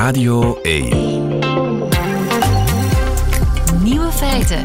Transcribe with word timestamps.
Radio 0.00 0.58
1. 0.62 0.88
Nieuwe 3.82 4.10
feiten. 4.12 4.64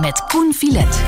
Met 0.00 0.24
Koen 0.28 0.52
Filet. 0.54 1.02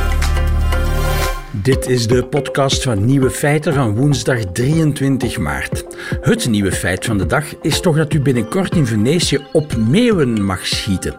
Dit 1.50 1.88
is 1.88 2.06
de 2.06 2.24
podcast 2.24 2.82
van 2.82 3.04
Nieuwe 3.04 3.30
Feiten 3.30 3.74
van 3.74 3.96
woensdag 3.96 4.38
23 4.52 5.38
maart. 5.38 5.84
Het 6.20 6.48
nieuwe 6.48 6.72
feit 6.72 7.04
van 7.04 7.18
de 7.18 7.26
dag 7.26 7.44
is 7.62 7.80
toch 7.80 7.96
dat 7.96 8.12
u 8.12 8.20
binnenkort 8.20 8.76
in 8.76 8.86
Venetië 8.86 9.38
op 9.52 9.76
meeuwen 9.76 10.44
mag 10.44 10.66
schieten. 10.66 11.18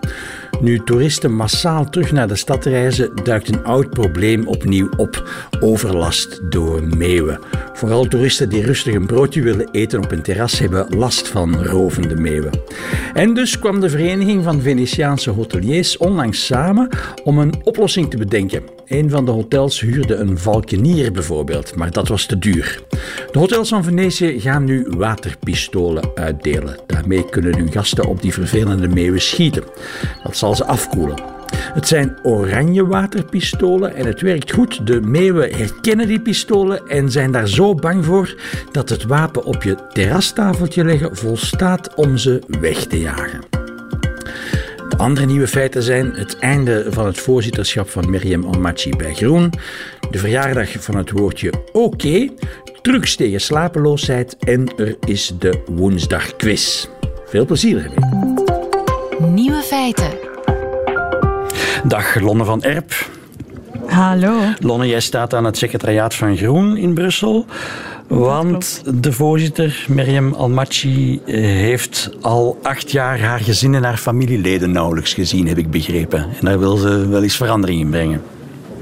Nu 0.62 0.80
toeristen 0.84 1.34
massaal 1.34 1.90
terug 1.90 2.12
naar 2.12 2.28
de 2.28 2.36
stad 2.36 2.66
reizen, 2.66 3.12
duikt 3.24 3.48
een 3.48 3.64
oud 3.64 3.90
probleem 3.90 4.48
opnieuw 4.48 4.90
op: 4.98 5.30
overlast 5.60 6.52
door 6.52 6.84
meeuwen. 6.84 7.40
Vooral 7.74 8.06
toeristen 8.06 8.50
die 8.50 8.66
rustig 8.66 8.94
een 8.94 9.06
broodje 9.06 9.42
willen 9.42 9.70
eten 9.72 10.04
op 10.04 10.12
een 10.12 10.22
terras 10.22 10.60
hebben 10.60 10.98
last 10.98 11.28
van 11.28 11.64
rovende 11.64 12.16
meeuwen. 12.16 12.52
En 13.14 13.34
dus 13.34 13.60
kwam 13.60 13.80
de 13.80 13.90
Vereniging 13.90 14.44
van 14.44 14.62
Venetiaanse 14.62 15.30
Hoteliers 15.30 15.98
onlangs 15.98 16.46
samen 16.46 16.90
om 17.24 17.38
een 17.38 17.54
oplossing 17.64 18.10
te 18.10 18.18
bedenken. 18.18 18.81
Een 18.92 19.10
van 19.10 19.26
de 19.26 19.32
hotels 19.32 19.80
huurde 19.80 20.16
een 20.16 20.38
valkenier 20.38 21.12
bijvoorbeeld, 21.12 21.76
maar 21.76 21.92
dat 21.92 22.08
was 22.08 22.26
te 22.26 22.40
duur. 22.40 22.84
De 23.32 23.40
hotels 23.40 23.70
van 23.70 23.84
Venetië 23.84 24.40
gaan 24.40 24.64
nu 24.64 24.88
waterpistolen 24.98 26.12
uitdelen. 26.16 26.78
Daarmee 26.88 27.30
kunnen 27.30 27.58
hun 27.58 27.72
gasten 27.72 28.06
op 28.06 28.22
die 28.22 28.34
vervelende 28.34 28.88
meeuwen 28.88 29.22
schieten. 29.22 29.64
Dat 30.24 30.38
zal 30.38 30.56
ze 30.56 30.66
afkoelen. 30.66 31.24
Het 31.56 31.88
zijn 31.88 32.18
oranje 32.24 32.86
waterpistolen 32.86 33.96
en 33.96 34.06
het 34.06 34.22
werkt 34.22 34.52
goed. 34.52 34.88
De 34.88 35.02
meeuwen 35.02 35.56
herkennen 35.56 36.08
die 36.08 36.22
pistolen 36.22 36.88
en 36.88 37.12
zijn 37.12 37.32
daar 37.32 37.48
zo 37.48 37.76
bang 37.76 38.06
voor 38.06 38.36
dat 38.72 38.90
het 38.90 39.04
wapen 39.04 39.44
op 39.44 39.64
je 39.64 39.76
terrastafeltje 39.94 40.84
leggen 40.84 41.16
volstaat 41.16 41.96
om 41.96 42.18
ze 42.18 42.42
weg 42.60 42.86
te 42.86 43.00
jagen. 43.00 43.62
De 45.02 45.08
andere 45.08 45.26
nieuwe 45.26 45.48
feiten 45.48 45.84
zijn 45.84 46.14
het 46.14 46.40
einde 46.40 46.86
van 46.90 47.06
het 47.06 47.18
voorzitterschap 47.18 47.90
van 47.90 48.10
Miriam 48.10 48.44
Almachi 48.44 48.96
bij 48.96 49.14
Groen, 49.14 49.54
de 50.12 50.18
verjaardag 50.18 50.70
van 50.80 50.96
het 50.96 51.12
woordje 51.12 51.54
oké, 51.72 52.30
trucs 52.82 53.16
tegen 53.16 53.42
slapeloosheid 53.42 54.38
en 54.38 54.78
er 54.78 54.98
is 55.06 55.34
de 55.40 55.64
woensdagquiz. 55.66 56.88
Veel 57.26 57.46
plezier 57.46 57.78
ermee. 57.78 59.32
Nieuwe 59.32 59.62
feiten. 59.62 60.10
Dag 61.84 62.20
Lonne 62.20 62.44
van 62.44 62.64
Erp. 62.64 63.10
Hallo. 63.86 64.40
Lonne, 64.60 64.88
jij 64.88 65.00
staat 65.00 65.34
aan 65.34 65.46
het 65.46 65.58
secretariaat 65.58 66.16
van 66.16 66.38
Groen 66.38 66.78
in 66.78 66.94
Brussel. 66.94 67.46
Want 68.20 68.84
de 69.02 69.12
voorzitter, 69.12 69.86
Miriam 69.90 70.34
Almachi, 70.34 71.22
heeft 71.26 72.10
al 72.22 72.58
acht 72.62 72.92
jaar 72.92 73.20
haar 73.20 73.40
gezin 73.40 73.76
en 73.76 73.84
haar 73.84 73.98
familieleden 73.98 74.72
nauwelijks 74.72 75.14
gezien, 75.14 75.48
heb 75.48 75.58
ik 75.58 75.72
begrepen. 75.72 76.20
En 76.20 76.46
daar 76.46 76.60
wil 76.60 76.78
ze 76.78 77.08
wel 77.08 77.24
eens 77.24 77.36
verandering 77.36 77.80
in 77.80 77.90
brengen. 77.90 78.22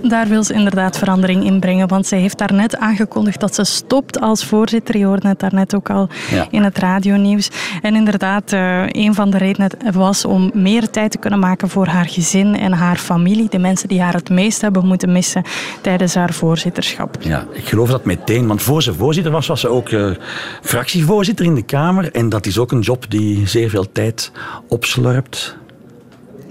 Daar 0.03 0.27
wil 0.27 0.43
ze 0.43 0.53
inderdaad 0.53 0.97
verandering 0.97 1.43
in 1.45 1.59
brengen, 1.59 1.87
want 1.87 2.07
zij 2.07 2.19
heeft 2.19 2.37
daarnet 2.37 2.77
aangekondigd 2.77 3.39
dat 3.39 3.55
ze 3.55 3.63
stopt 3.63 4.19
als 4.21 4.45
voorzitter. 4.45 4.97
Je 4.97 5.05
hoorde 5.05 5.27
het 5.27 5.39
daarnet 5.39 5.75
ook 5.75 5.89
al 5.89 6.09
Ja. 6.31 6.47
in 6.49 6.63
het 6.63 6.77
radionieuws. 6.77 7.49
En 7.81 7.95
inderdaad, 7.95 8.51
eh, 8.53 8.83
een 8.87 9.13
van 9.13 9.29
de 9.29 9.37
redenen 9.37 9.69
was 9.93 10.25
om 10.25 10.51
meer 10.53 10.89
tijd 10.89 11.11
te 11.11 11.17
kunnen 11.17 11.39
maken 11.39 11.69
voor 11.69 11.87
haar 11.87 12.05
gezin 12.09 12.55
en 12.55 12.71
haar 12.71 12.97
familie. 12.97 13.49
De 13.49 13.57
mensen 13.59 13.87
die 13.87 14.01
haar 14.01 14.13
het 14.13 14.29
meest 14.29 14.61
hebben 14.61 14.85
moeten 14.85 15.11
missen 15.11 15.43
tijdens 15.81 16.15
haar 16.15 16.33
voorzitterschap. 16.33 17.17
Ja, 17.19 17.45
ik 17.53 17.67
geloof 17.67 17.89
dat 17.89 18.05
meteen, 18.05 18.47
want 18.47 18.61
voor 18.61 18.83
ze 18.83 18.93
voorzitter 18.93 19.31
was, 19.31 19.47
was 19.47 19.59
ze 19.59 19.67
ook 19.67 19.89
eh, 19.89 20.09
fractievoorzitter 20.61 21.45
in 21.45 21.55
de 21.55 21.61
Kamer. 21.63 22.11
En 22.11 22.29
dat 22.29 22.45
is 22.45 22.57
ook 22.57 22.71
een 22.71 22.79
job 22.79 23.05
die 23.09 23.47
zeer 23.47 23.69
veel 23.69 23.91
tijd 23.91 24.31
opslurpt. 24.67 25.57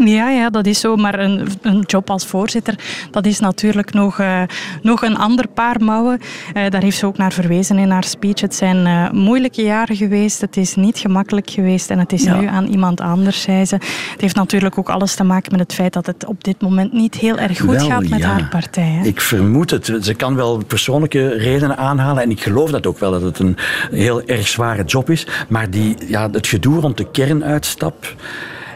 Ja, 0.04 0.30
ja, 0.30 0.50
dat 0.50 0.66
is 0.66 0.80
zo. 0.80 0.96
Maar 0.96 1.18
een, 1.18 1.48
een 1.62 1.80
job 1.86 2.10
als 2.10 2.27
voorzitter, 2.27 2.74
dat 3.11 3.27
is 3.27 3.39
natuurlijk 3.40 3.92
nog, 3.92 4.18
eh, 4.18 4.42
nog 4.83 5.02
een 5.02 5.17
ander 5.17 5.48
paar 5.48 5.83
mouwen. 5.84 6.20
Eh, 6.55 6.70
daar 6.70 6.83
heeft 6.83 6.96
ze 6.98 7.06
ook 7.06 7.17
naar 7.17 7.33
verwezen 7.33 7.78
in 7.78 7.90
haar 7.90 8.05
speech. 8.05 8.40
Het 8.40 8.55
zijn 8.55 8.86
eh, 8.86 9.11
moeilijke 9.11 9.62
jaren 9.62 9.96
geweest. 9.96 10.40
Het 10.40 10.56
is 10.56 10.74
niet 10.74 10.98
gemakkelijk 10.98 11.50
geweest. 11.50 11.90
En 11.90 11.98
het 11.98 12.12
is 12.12 12.23
Ja. 12.23 12.40
nu 12.40 12.46
aan 12.46 12.67
iemand 12.67 13.00
anders, 13.00 13.42
zei 13.42 13.64
ze. 13.64 13.74
Het 14.12 14.20
heeft 14.20 14.34
natuurlijk 14.36 14.78
ook 14.78 14.89
alles 14.89 15.14
te 15.14 15.24
maken 15.24 15.50
met 15.50 15.61
het 15.61 15.74
feit 15.74 15.92
dat 15.92 16.06
het 16.06 16.27
op 16.27 16.44
dit 16.44 16.61
moment 16.61 16.92
niet 16.92 17.14
heel 17.14 17.39
erg 17.39 17.58
goed 17.58 17.70
Wel, 17.70 17.86
gaat 17.89 18.08
met 18.08 18.18
ja. 18.18 18.28
haar 18.28 18.48
partij. 18.48 18.84
Hè? 19.00 19.05
Ik 19.06 19.20
vermoed 19.20 19.70
het. 19.70 19.92
Ze 20.00 20.14
kan 20.14 20.34
wel 20.34 20.64
persoonlijke 20.64 21.28
redenen 21.28 21.77
aanhalen. 21.77 22.23
En 22.23 22.30
ik 22.30 22.40
geloof 22.42 22.70
dat 22.70 22.86
ook 22.86 22.98
wel, 22.98 23.11
dat 23.11 23.23
het 23.23 23.39
een 23.39 23.56
heel 23.90 24.23
erg 24.23 24.48
zware 24.48 24.84
job 24.84 25.11
is. 25.11 25.27
Maar 25.48 25.70
die, 25.70 25.96
ja, 26.06 26.30
het 26.30 26.46
gedoe 26.46 26.80
rond 26.80 26.96
de 26.96 27.11
kernuitstap 27.11 28.14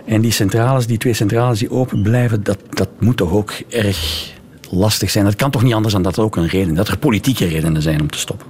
en 0.05 0.21
die 0.21 0.33
centrales, 0.33 0.87
die 0.87 0.99
twee 0.99 1.15
centrales 1.15 1.59
die 1.59 1.71
open 1.71 2.03
blijven, 2.03 2.43
dat, 2.43 2.59
dat 2.71 2.89
moet 2.99 3.17
toch 3.17 3.33
ook 3.33 3.53
erg 3.69 4.31
lastig 4.71 5.11
zijn. 5.11 5.27
Het 5.27 5.37
kan 5.37 5.51
toch 5.51 5.63
niet 5.63 5.75
anders 5.75 5.95
dan 5.95 6.03
dat 6.03 6.17
er 6.17 6.23
ook 6.23 6.37
een 6.37 6.49
reden, 6.49 6.75
dat 6.75 6.89
er 6.89 6.99
politieke 6.99 7.47
redenen 7.47 7.83
zijn 7.83 8.01
om 8.01 8.11
te 8.11 8.19
stoppen. 8.19 8.47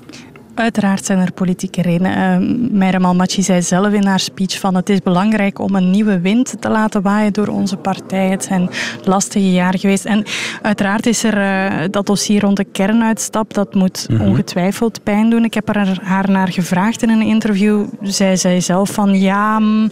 Uiteraard 0.55 1.05
zijn 1.05 1.19
er 1.19 1.33
politieke 1.33 1.83
redenen. 1.83 2.41
Uh, 2.43 2.79
Meira 2.79 2.99
Almachi 2.99 3.43
zei 3.43 3.63
zelf 3.63 3.93
in 3.93 4.05
haar 4.07 4.21
speech 4.21 4.59
van 4.61 4.75
het 4.75 4.89
is 4.89 5.01
belangrijk 5.01 5.59
om 5.59 5.75
een 5.75 5.91
nieuwe 5.91 6.21
wind 6.21 6.55
te 6.61 6.69
laten 6.69 7.03
waaien 7.03 7.33
door 7.33 7.47
onze 7.49 7.77
partij. 7.77 8.29
Het 8.31 8.45
zijn 8.45 8.71
lastige 9.05 9.53
jaren 9.53 9.81
geweest. 9.81 10.05
En 10.05 10.25
uiteraard 10.63 11.07
is 11.07 11.25
er 11.25 11.37
uh, 11.39 11.85
dat 11.91 12.07
dossier 12.07 12.41
rond 12.41 12.57
de 12.57 12.65
kernuitstap, 12.65 13.55
dat 13.55 13.75
moet 13.75 14.07
Mhm. 14.09 14.23
ongetwijfeld 14.29 15.03
pijn 15.03 15.31
doen. 15.31 15.45
Ik 15.45 15.55
heb 15.55 15.69
er 15.69 15.99
haar 16.03 16.31
naar 16.31 16.49
gevraagd 16.53 17.03
in 17.03 17.09
een 17.11 17.23
interview. 17.23 17.85
Zij 18.03 18.37
zei 18.37 18.61
zelf 18.61 18.91
van 18.91 19.21
ja, 19.21 19.59
mm, 19.59 19.83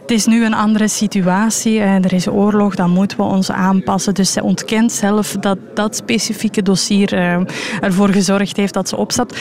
het 0.00 0.10
is 0.10 0.26
nu 0.26 0.44
een 0.44 0.54
andere 0.54 0.88
situatie. 0.88 1.74
Uh, 1.78 1.94
er 1.94 2.12
is 2.12 2.28
oorlog, 2.28 2.74
dan 2.74 2.90
moeten 2.90 3.16
we 3.18 3.24
ons 3.24 3.50
aanpassen. 3.50 4.14
Dus 4.14 4.32
zij 4.32 4.42
ontkent 4.42 4.92
zelf 4.92 5.36
dat 5.40 5.58
dat 5.74 5.96
specifieke 5.96 6.62
dossier 6.62 7.12
uh, 7.14 7.36
ervoor 7.80 8.08
gezorgd 8.08 8.56
heeft 8.56 8.74
dat 8.74 8.88
ze 8.88 8.96
opstapt. 8.96 9.38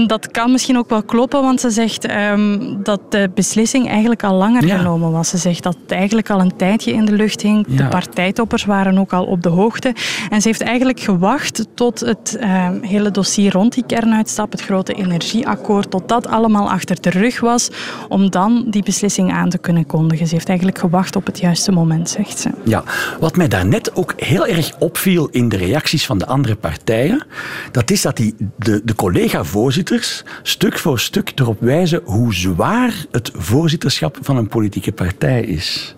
En 0.00 0.06
dat 0.06 0.30
kan 0.30 0.50
misschien 0.50 0.78
ook 0.78 0.88
wel 0.88 1.02
kloppen, 1.02 1.42
want 1.42 1.60
ze 1.60 1.70
zegt 1.70 2.10
um, 2.10 2.82
dat 2.82 3.00
de 3.08 3.30
beslissing 3.34 3.88
eigenlijk 3.88 4.24
al 4.24 4.34
langer 4.34 4.66
Ja. 4.66 4.76
genomen 4.76 5.12
was. 5.12 5.28
Ze 5.28 5.36
zegt 5.36 5.62
dat 5.62 5.76
het 5.82 5.92
eigenlijk 5.92 6.30
al 6.30 6.40
een 6.40 6.56
tijdje 6.56 6.92
in 6.92 7.04
de 7.04 7.12
lucht 7.12 7.42
hing. 7.42 7.66
De 7.66 7.88
partijtoppers 7.88 8.64
waren 8.64 8.98
ook 8.98 9.12
al 9.12 9.24
op 9.24 9.42
de 9.42 9.48
hoogte. 9.48 9.94
En 10.30 10.40
ze 10.40 10.48
heeft 10.48 10.60
eigenlijk 10.60 11.00
gewacht 11.00 11.66
tot 11.74 12.00
het 12.00 12.38
um, 12.40 12.82
hele 12.82 13.10
dossier 13.10 13.52
rond 13.52 13.74
die 13.74 13.84
kernuitstap, 13.86 14.50
het 14.52 14.60
grote 14.60 14.92
energieakkoord, 14.92 15.90
tot 15.90 16.08
dat 16.08 16.26
allemaal 16.26 16.70
achter 16.70 17.00
de 17.00 17.10
rug 17.10 17.40
was, 17.40 17.70
om 18.08 18.30
dan 18.30 18.64
die 18.66 18.82
beslissing 18.82 19.32
aan 19.32 19.48
te 19.48 19.58
kunnen 19.58 19.86
kondigen. 19.86 20.26
Ze 20.26 20.34
heeft 20.34 20.48
eigenlijk 20.48 20.78
gewacht 20.78 21.16
op 21.16 21.26
het 21.26 21.38
juiste 21.38 21.72
moment, 21.72 22.08
zegt 22.10 22.38
ze. 22.38 22.50
Ja, 22.64 22.84
wat 23.20 23.36
mij 23.36 23.48
daarnet 23.48 23.96
ook 23.96 24.12
heel 24.16 24.46
erg 24.46 24.72
opviel 24.78 25.28
in 25.30 25.48
de 25.48 25.56
reacties 25.56 26.06
van 26.06 26.18
de 26.18 26.26
andere 26.26 26.54
partijen, 26.54 27.26
dat 27.72 27.90
is 27.90 28.02
dat 28.02 28.16
die, 28.16 28.34
de, 28.56 28.80
de 28.84 28.94
stuk 30.42 30.78
voor 30.78 31.00
stuk 31.00 31.32
erop 31.34 31.60
wijzen 31.60 32.00
hoe 32.04 32.34
zwaar 32.34 33.04
het 33.10 33.30
voorzitterschap 33.34 34.18
van 34.20 34.36
een 34.36 34.48
politieke 34.48 34.92
partij 34.92 35.42
is. 35.42 35.94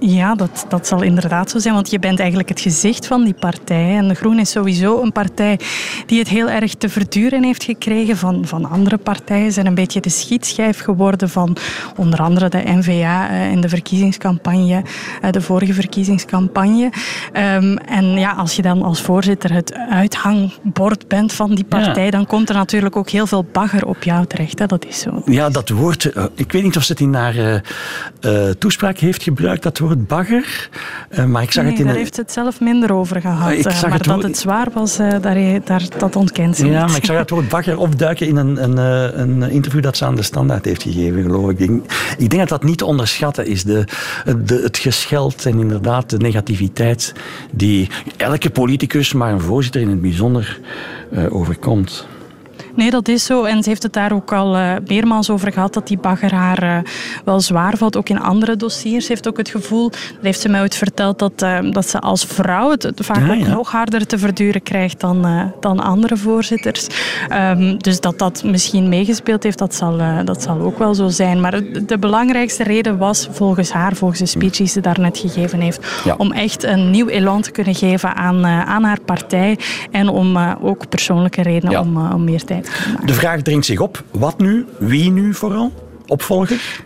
Ja, 0.00 0.34
dat, 0.34 0.66
dat 0.68 0.86
zal 0.86 1.02
inderdaad 1.02 1.50
zo 1.50 1.58
zijn, 1.58 1.74
want 1.74 1.90
je 1.90 1.98
bent 1.98 2.18
eigenlijk 2.18 2.48
het 2.48 2.60
gezicht 2.60 3.06
van 3.06 3.24
die 3.24 3.34
partij. 3.34 3.96
En 3.96 4.08
de 4.08 4.14
Groen 4.14 4.38
is 4.38 4.50
sowieso 4.50 5.02
een 5.02 5.12
partij 5.12 5.58
die 6.06 6.18
het 6.18 6.28
heel 6.28 6.48
erg 6.48 6.74
te 6.74 6.88
verduren 6.88 7.42
heeft 7.42 7.64
gekregen 7.64 8.16
van, 8.16 8.46
van 8.46 8.70
andere 8.70 8.96
partijen. 8.96 9.46
Ze 9.46 9.52
zijn 9.52 9.66
een 9.66 9.74
beetje 9.74 10.00
de 10.00 10.08
schietschijf 10.08 10.80
geworden 10.80 11.28
van 11.28 11.56
onder 11.96 12.20
andere 12.20 12.48
de 12.48 12.62
N-VA 12.64 13.30
uh, 13.30 13.50
in 13.50 13.60
de 13.60 13.68
verkiezingscampagne, 13.68 14.82
uh, 15.24 15.30
de 15.30 15.40
vorige 15.40 15.72
verkiezingscampagne. 15.72 16.90
Um, 17.32 17.76
en 17.76 18.04
ja, 18.04 18.32
als 18.32 18.56
je 18.56 18.62
dan 18.62 18.82
als 18.82 19.00
voorzitter 19.00 19.52
het 19.52 19.74
uithangbord 19.90 21.08
bent 21.08 21.32
van 21.32 21.54
die 21.54 21.64
partij, 21.64 22.04
ja. 22.04 22.10
dan 22.10 22.26
komt 22.26 22.48
er 22.48 22.54
natuurlijk 22.54 22.96
ook 22.96 23.10
heel 23.10 23.26
veel 23.26 23.46
bagger 23.52 23.86
op 23.86 24.02
jou 24.02 24.26
terecht. 24.26 24.58
Hè? 24.58 24.66
Dat 24.66 24.86
is 24.86 25.00
zo. 25.00 25.22
Ja, 25.24 25.48
dat 25.50 25.68
woord, 25.68 26.04
uh, 26.04 26.24
ik 26.34 26.52
weet 26.52 26.62
niet 26.62 26.76
of 26.76 26.82
ze 26.82 26.92
het 26.92 27.00
in 27.00 27.14
haar 27.14 27.62
toespraak 28.58 28.98
heeft 28.98 29.22
gebruikt, 29.22 29.62
dat 29.62 29.78
woord 29.78 29.85
bagger. 29.94 30.68
Uh, 31.10 31.24
maar 31.24 31.42
ik 31.42 31.52
zag 31.52 31.62
nee, 31.62 31.72
het 31.72 31.80
in 31.80 31.86
daar 31.86 31.94
een... 31.94 32.00
heeft 32.00 32.16
het 32.16 32.32
zelf 32.32 32.60
minder 32.60 32.92
over 32.92 33.20
gehad. 33.20 33.52
Ik 33.52 33.62
zag 33.62 33.74
uh, 33.74 33.82
maar 33.82 33.92
het 33.92 34.04
dat 34.04 34.22
het 34.22 34.38
zwaar 34.38 34.68
was, 34.72 35.00
uh, 35.00 35.10
daar, 35.20 35.64
daar, 35.64 35.82
dat 35.98 36.16
ontkent 36.16 36.56
ze 36.56 36.66
Ja, 36.66 36.80
niet. 36.80 36.88
maar 36.88 36.96
ik 36.96 37.04
zag 37.04 37.16
het 37.16 37.30
woord 37.30 37.48
bagger 37.48 37.78
opduiken 37.78 38.26
in 38.26 38.36
een, 38.36 38.62
een, 38.62 38.78
eh, 38.78 39.18
een 39.18 39.42
interview 39.50 39.82
dat 39.82 39.96
ze 39.96 40.04
aan 40.04 40.14
de 40.16 40.22
standaard 40.22 40.64
heeft 40.64 40.82
gegeven, 40.82 41.22
geloof 41.22 41.50
ik. 41.50 41.58
Ik 41.58 41.66
denk, 41.68 41.84
ik 42.18 42.30
denk 42.30 42.40
dat 42.40 42.48
dat 42.48 42.64
niet 42.64 42.78
te 42.78 42.84
onderschatten 42.84 43.46
is. 43.46 43.64
De, 43.64 43.84
de, 44.44 44.60
het 44.62 44.78
gescheld 44.78 45.46
en 45.46 45.58
inderdaad 45.58 46.10
de 46.10 46.18
negativiteit 46.18 47.14
die 47.50 47.90
elke 48.16 48.50
politicus, 48.50 49.12
maar 49.12 49.32
een 49.32 49.40
voorzitter 49.40 49.80
in 49.80 49.88
het 49.88 50.00
bijzonder, 50.00 50.60
eh, 51.10 51.34
overkomt. 51.34 52.06
Nee, 52.76 52.90
dat 52.90 53.08
is 53.08 53.24
zo. 53.24 53.44
En 53.44 53.62
ze 53.62 53.68
heeft 53.68 53.82
het 53.82 53.92
daar 53.92 54.12
ook 54.12 54.32
al 54.32 54.56
uh, 54.56 54.72
meermaals 54.86 55.30
over 55.30 55.52
gehad 55.52 55.74
dat 55.74 55.86
die 55.86 55.98
bagger 55.98 56.34
haar 56.34 56.64
uh, 56.64 56.78
wel 57.24 57.40
zwaar 57.40 57.76
valt. 57.76 57.96
Ook 57.96 58.08
in 58.08 58.20
andere 58.20 58.56
dossiers. 58.56 59.06
Ze 59.06 59.12
heeft 59.12 59.28
ook 59.28 59.36
het 59.36 59.48
gevoel, 59.48 59.90
dat 59.90 60.00
heeft 60.22 60.40
ze 60.40 60.48
mij 60.48 60.60
ooit 60.60 60.74
verteld, 60.74 61.18
dat, 61.18 61.42
uh, 61.42 61.58
dat 61.72 61.88
ze 61.88 62.00
als 62.00 62.24
vrouw 62.24 62.70
het 62.70 62.92
vaak 62.94 63.30
ook 63.30 63.46
ja. 63.46 63.48
nog 63.48 63.70
harder 63.70 64.06
te 64.06 64.18
verduren 64.18 64.62
krijgt 64.62 65.00
dan, 65.00 65.52
dan 65.60 65.80
andere 65.80 66.16
voorzitters. 66.16 66.86
Um, 67.32 67.78
dus 67.78 68.00
dat 68.00 68.18
dat 68.18 68.44
misschien 68.44 68.88
meegespeeld 68.88 69.42
heeft, 69.42 69.58
dat 69.58 69.74
zal, 69.74 70.00
dat 70.24 70.42
zal 70.42 70.60
ook 70.60 70.78
wel 70.78 70.94
zo 70.94 71.08
zijn. 71.08 71.40
Maar 71.40 71.60
de 71.86 71.98
belangrijkste 71.98 72.62
reden 72.62 72.98
was 72.98 73.28
volgens 73.30 73.70
haar, 73.72 73.94
volgens 73.94 74.20
de 74.20 74.26
speech 74.26 74.56
die 74.56 74.66
ze 74.66 74.80
daarnet 74.80 75.18
gegeven 75.18 75.60
heeft, 75.60 75.86
Ja. 76.04 76.14
om 76.18 76.32
echt 76.32 76.62
een 76.62 76.90
nieuw 76.90 77.08
elan 77.08 77.42
te 77.42 77.50
kunnen 77.50 77.74
geven 77.74 78.14
aan, 78.14 78.46
aan 78.46 78.84
haar 78.84 79.00
partij 79.00 79.58
en 79.90 80.08
om 80.08 80.36
ook 80.62 80.88
persoonlijke 80.88 81.42
redenen 81.42 81.80
om, 81.80 82.12
om 82.12 82.24
meer 82.24 82.44
tijd 82.44 82.65
De 83.04 83.14
vraag 83.14 83.42
dringt 83.42 83.66
zich 83.66 83.80
op. 83.80 84.04
Wat 84.10 84.38
nu? 84.38 84.64
Wie 84.78 85.10
nu 85.10 85.34
vooral? 85.34 85.72
Opvolger? 86.06 86.84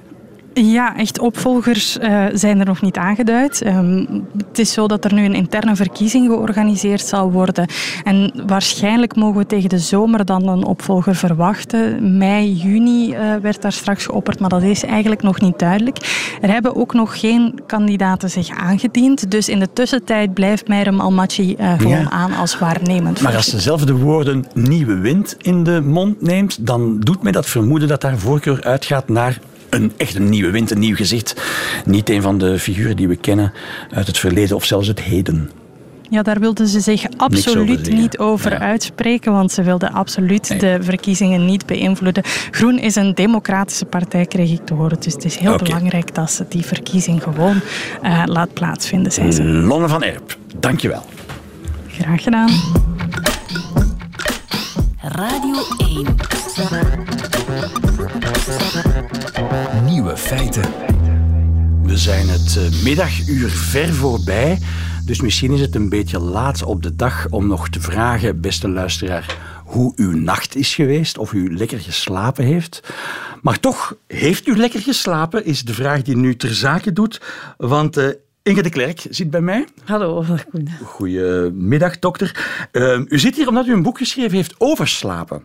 Ja, 0.62 0.96
echt 0.96 1.18
opvolgers 1.18 1.98
uh, 1.98 2.24
zijn 2.32 2.60
er 2.60 2.66
nog 2.66 2.82
niet 2.82 2.96
aangeduid. 2.96 3.66
Um, 3.66 4.24
het 4.46 4.58
is 4.58 4.72
zo 4.72 4.86
dat 4.86 5.04
er 5.04 5.14
nu 5.14 5.24
een 5.24 5.34
interne 5.34 5.76
verkiezing 5.76 6.26
georganiseerd 6.26 7.00
zal 7.00 7.32
worden. 7.32 7.68
En 8.04 8.32
waarschijnlijk 8.46 9.16
mogen 9.16 9.38
we 9.38 9.46
tegen 9.46 9.68
de 9.68 9.78
zomer 9.78 10.24
dan 10.24 10.48
een 10.48 10.64
opvolger 10.64 11.14
verwachten. 11.14 12.16
Mei, 12.18 12.52
juni 12.52 13.14
uh, 13.14 13.34
werd 13.42 13.62
daar 13.62 13.72
straks 13.72 14.04
geopperd, 14.04 14.40
maar 14.40 14.48
dat 14.48 14.62
is 14.62 14.84
eigenlijk 14.84 15.22
nog 15.22 15.40
niet 15.40 15.58
duidelijk. 15.58 15.96
Er 16.40 16.50
hebben 16.50 16.76
ook 16.76 16.94
nog 16.94 17.20
geen 17.20 17.60
kandidaten 17.66 18.30
zich 18.30 18.48
aangediend. 18.48 19.30
Dus 19.30 19.48
in 19.48 19.58
de 19.58 19.72
tussentijd 19.72 20.34
blijft 20.34 20.68
Meirem 20.68 21.00
Almaty 21.00 21.56
uh, 21.60 21.72
gewoon 21.78 21.98
Ja. 21.98 22.10
aan 22.10 22.32
als 22.34 22.58
waarnemend. 22.58 23.20
Maar 23.20 23.36
als 23.36 23.50
ze 23.50 23.60
zelf 23.60 23.84
de 23.84 23.96
woorden 23.96 24.44
nieuwe 24.54 24.98
wind 24.98 25.36
in 25.38 25.64
de 25.64 25.80
mond 25.80 26.22
neemt, 26.22 26.66
dan 26.66 27.00
doet 27.00 27.22
mij 27.22 27.32
dat 27.32 27.46
vermoeden 27.46 27.88
dat 27.88 28.02
haar 28.02 28.18
voorkeur 28.18 28.62
uitgaat 28.62 29.08
naar 29.08 29.38
een 29.70 29.92
echt 29.96 30.14
een 30.14 30.28
nieuwe 30.28 30.50
wind, 30.50 30.70
een 30.70 30.78
nieuw 30.78 30.96
gezicht. 30.96 31.42
Niet 31.84 32.10
een 32.10 32.22
van 32.22 32.38
de 32.38 32.58
figuren 32.58 32.96
die 32.96 33.08
we 33.08 33.16
kennen 33.16 33.52
uit 33.94 34.06
het 34.06 34.18
verleden 34.18 34.56
of 34.56 34.64
zelfs 34.64 34.88
het 34.88 35.00
heden. 35.00 35.50
Ja, 36.10 36.22
daar 36.22 36.40
wilde 36.40 36.68
ze 36.68 36.80
zich 36.80 37.04
absoluut 37.16 37.92
niet 37.92 38.18
over 38.18 38.50
Ja. 38.52 38.58
uitspreken, 38.58 39.32
want 39.32 39.52
ze 39.52 39.62
wilde 39.62 39.92
absoluut 39.92 40.48
Nee. 40.48 40.58
de 40.58 40.78
verkiezingen 40.80 41.44
niet 41.44 41.66
beïnvloeden. 41.66 42.22
Groen 42.50 42.78
is 42.78 42.94
een 42.96 43.14
democratische 43.14 43.84
partij, 43.84 44.26
kreeg 44.26 44.50
ik 44.50 44.66
te 44.66 44.74
horen. 44.74 45.00
Dus 45.00 45.12
het 45.12 45.24
is 45.24 45.36
heel 45.36 45.56
belangrijk 45.56 46.14
dat 46.14 46.30
ze 46.30 46.44
die 46.48 46.64
verkiezing 46.64 47.22
gewoon 47.22 47.60
eh, 48.02 48.22
laat 48.26 48.52
plaatsvinden, 48.54 49.12
zei 49.12 49.32
ze. 49.32 49.42
Lonne 49.44 49.88
van 49.88 50.02
Erp, 50.02 50.36
dankjewel. 50.60 51.04
Graag 51.88 52.22
gedaan. 52.22 52.50
Radio 55.02 55.54
1. 55.78 56.06
Nieuwe 59.84 60.16
feiten. 60.16 60.62
We 61.82 61.96
zijn 61.96 62.28
het 62.28 62.56
eh, 62.56 62.82
middaguur 62.82 63.50
ver 63.50 63.94
voorbij, 63.94 64.58
dus 65.04 65.20
misschien 65.20 65.52
is 65.52 65.60
het 65.60 65.74
een 65.74 65.88
beetje 65.88 66.18
laat 66.18 66.62
op 66.62 66.82
de 66.82 66.96
dag 66.96 67.26
om 67.30 67.46
nog 67.46 67.68
te 67.68 67.80
vragen, 67.80 68.40
beste 68.40 68.68
luisteraar, 68.68 69.36
hoe 69.64 69.92
uw 69.96 70.18
nacht 70.18 70.56
is 70.56 70.74
geweest, 70.74 71.18
of 71.18 71.32
u 71.32 71.56
lekker 71.56 71.80
geslapen 71.80 72.44
heeft. 72.44 72.82
Maar 73.42 73.60
toch, 73.60 73.96
heeft 74.06 74.46
u 74.46 74.56
lekker 74.56 74.80
geslapen, 74.80 75.44
is 75.44 75.62
de 75.62 75.74
vraag 75.74 76.02
die 76.02 76.16
nu 76.16 76.36
ter 76.36 76.54
zake 76.54 76.92
doet. 76.92 77.20
Want 77.56 77.96
eh, 77.96 78.08
Inge 78.42 78.62
de 78.62 78.70
Klerk 78.70 79.06
zit 79.10 79.30
bij 79.30 79.40
mij. 79.40 79.66
Hallo, 79.84 80.24
Koen. 80.50 80.68
Goedemiddag, 80.84 81.98
dokter. 81.98 82.68
Uh, 82.72 83.00
u 83.08 83.18
zit 83.18 83.36
hier 83.36 83.48
omdat 83.48 83.66
u 83.66 83.72
een 83.72 83.82
boek 83.82 83.98
geschreven 83.98 84.36
heeft 84.36 84.54
over 84.58 84.88
slapen. 84.88 85.42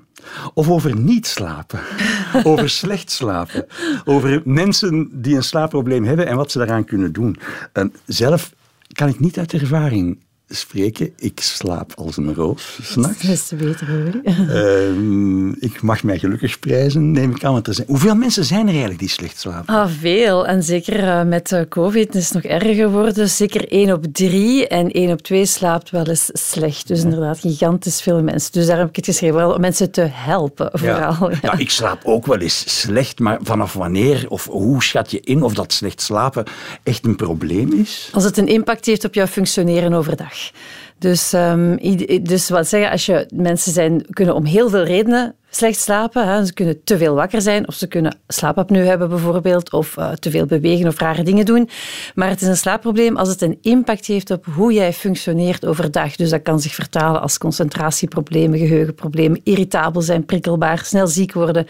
Of 0.53 0.69
over 0.69 0.99
niet 0.99 1.27
slapen. 1.27 1.79
over 2.43 2.69
slecht 2.69 3.11
slapen. 3.11 3.65
Over 4.05 4.41
mensen 4.45 5.09
die 5.21 5.35
een 5.35 5.43
slaapprobleem 5.43 6.03
hebben 6.03 6.27
en 6.27 6.35
wat 6.35 6.51
ze 6.51 6.57
daaraan 6.57 6.85
kunnen 6.85 7.13
doen. 7.13 7.37
Uh, 7.73 7.85
zelf 8.05 8.53
kan 8.93 9.07
ik 9.07 9.19
niet 9.19 9.37
uit 9.37 9.53
ervaring 9.53 10.19
spreken. 10.49 11.13
Ik 11.17 11.39
slaap 11.39 11.93
als 11.95 12.17
een 12.17 12.33
roos, 12.33 12.79
s'nachts. 12.81 13.21
Des 13.21 13.47
te 13.47 13.55
beter 13.55 13.87
hoor. 13.87 14.21
Uh, 14.25 15.51
ik 15.59 15.81
mag 15.81 16.03
mij 16.03 16.19
gelukkig 16.19 16.59
prijzen, 16.59 17.11
neem 17.11 17.31
ik 17.35 17.43
aan. 17.43 17.53
Want 17.53 17.67
er 17.67 17.73
zijn... 17.73 17.87
Hoeveel 17.87 18.15
mensen 18.15 18.45
zijn 18.45 18.61
er 18.61 18.69
eigenlijk 18.69 18.99
die 18.99 19.09
slecht 19.09 19.39
slapen? 19.39 19.75
Ah, 19.75 19.89
veel. 19.99 20.47
En 20.47 20.63
zeker 20.63 20.99
uh, 21.03 21.23
met 21.23 21.51
uh, 21.51 21.61
COVID 21.69 22.15
is 22.15 22.23
het 22.23 22.33
nog 22.33 22.51
erger 22.51 22.73
geworden. 22.73 23.29
Zeker 23.29 23.71
1 23.71 23.91
op 23.91 24.05
3 24.11 24.67
en 24.67 24.91
1 24.91 25.11
op 25.11 25.21
2 25.21 25.45
slaapt 25.45 25.89
wel 25.89 26.05
eens 26.05 26.29
slecht. 26.33 26.87
Dus 26.87 27.03
inderdaad, 27.03 27.39
gigantisch 27.39 28.01
veel 28.01 28.23
mensen. 28.23 28.51
Dus 28.51 28.67
daar 28.67 28.77
heb 28.77 28.89
ik 28.89 28.95
het 28.95 29.05
geschreven, 29.05 29.53
om 29.53 29.61
mensen 29.61 29.91
te 29.91 30.07
helpen 30.11 30.69
vooral. 30.73 31.31
Ja. 31.31 31.37
ja. 31.41 31.57
ik 31.57 31.69
slaap 31.69 32.01
ook 32.03 32.25
wel 32.25 32.37
eens 32.37 32.79
slecht, 32.79 33.19
maar 33.19 33.39
vanaf 33.41 33.73
wanneer 33.73 34.25
of 34.29 34.45
hoe 34.45 34.83
schat 34.83 35.11
je 35.11 35.19
in 35.19 35.43
of 35.43 35.53
dat 35.53 35.73
slecht 35.73 36.01
slapen 36.01 36.43
echt 36.83 37.05
een 37.05 37.15
probleem 37.15 37.73
is? 37.73 38.09
Als 38.13 38.23
het 38.23 38.37
een 38.37 38.47
impact 38.47 38.85
heeft 38.85 39.05
op 39.05 39.13
jouw 39.13 39.27
functioneren 39.27 39.93
overdag. 39.93 40.34
dag. 40.35 40.51
Dus, 40.99 41.33
um, 41.33 41.77
dus 42.23 42.49
wat 42.49 42.67
zeggen, 42.67 42.91
als 42.91 43.05
je 43.05 43.29
mensen 43.33 43.71
zijn, 43.71 44.05
kunnen 44.09 44.35
om 44.35 44.45
heel 44.45 44.69
veel 44.69 44.83
redenen 44.83 45.35
slecht 45.55 45.79
slapen. 45.79 46.27
Hè. 46.27 46.45
Ze 46.45 46.53
kunnen 46.53 46.83
te 46.83 46.97
veel 46.97 47.15
wakker 47.15 47.41
zijn 47.41 47.67
of 47.67 47.73
ze 47.73 47.87
kunnen 47.87 48.17
slaapapneu 48.27 48.85
hebben 48.85 49.09
bijvoorbeeld 49.09 49.71
of 49.71 49.97
uh, 49.97 50.11
te 50.11 50.29
veel 50.29 50.45
bewegen 50.45 50.87
of 50.87 50.99
rare 50.99 51.23
dingen 51.23 51.45
doen. 51.45 51.69
Maar 52.15 52.29
het 52.29 52.41
is 52.41 52.47
een 52.47 52.57
slaapprobleem 52.57 53.17
als 53.17 53.29
het 53.29 53.41
een 53.41 53.57
impact 53.61 54.05
heeft 54.05 54.31
op 54.31 54.45
hoe 54.45 54.73
jij 54.73 54.93
functioneert 54.93 55.65
overdag. 55.65 56.15
Dus 56.15 56.29
dat 56.29 56.41
kan 56.41 56.59
zich 56.59 56.73
vertalen 56.73 57.21
als 57.21 57.37
concentratieproblemen, 57.37 58.59
geheugenproblemen, 58.59 59.41
irritabel 59.43 60.01
zijn, 60.01 60.25
prikkelbaar, 60.25 60.85
snel 60.85 61.07
ziek 61.07 61.33
worden. 61.33 61.67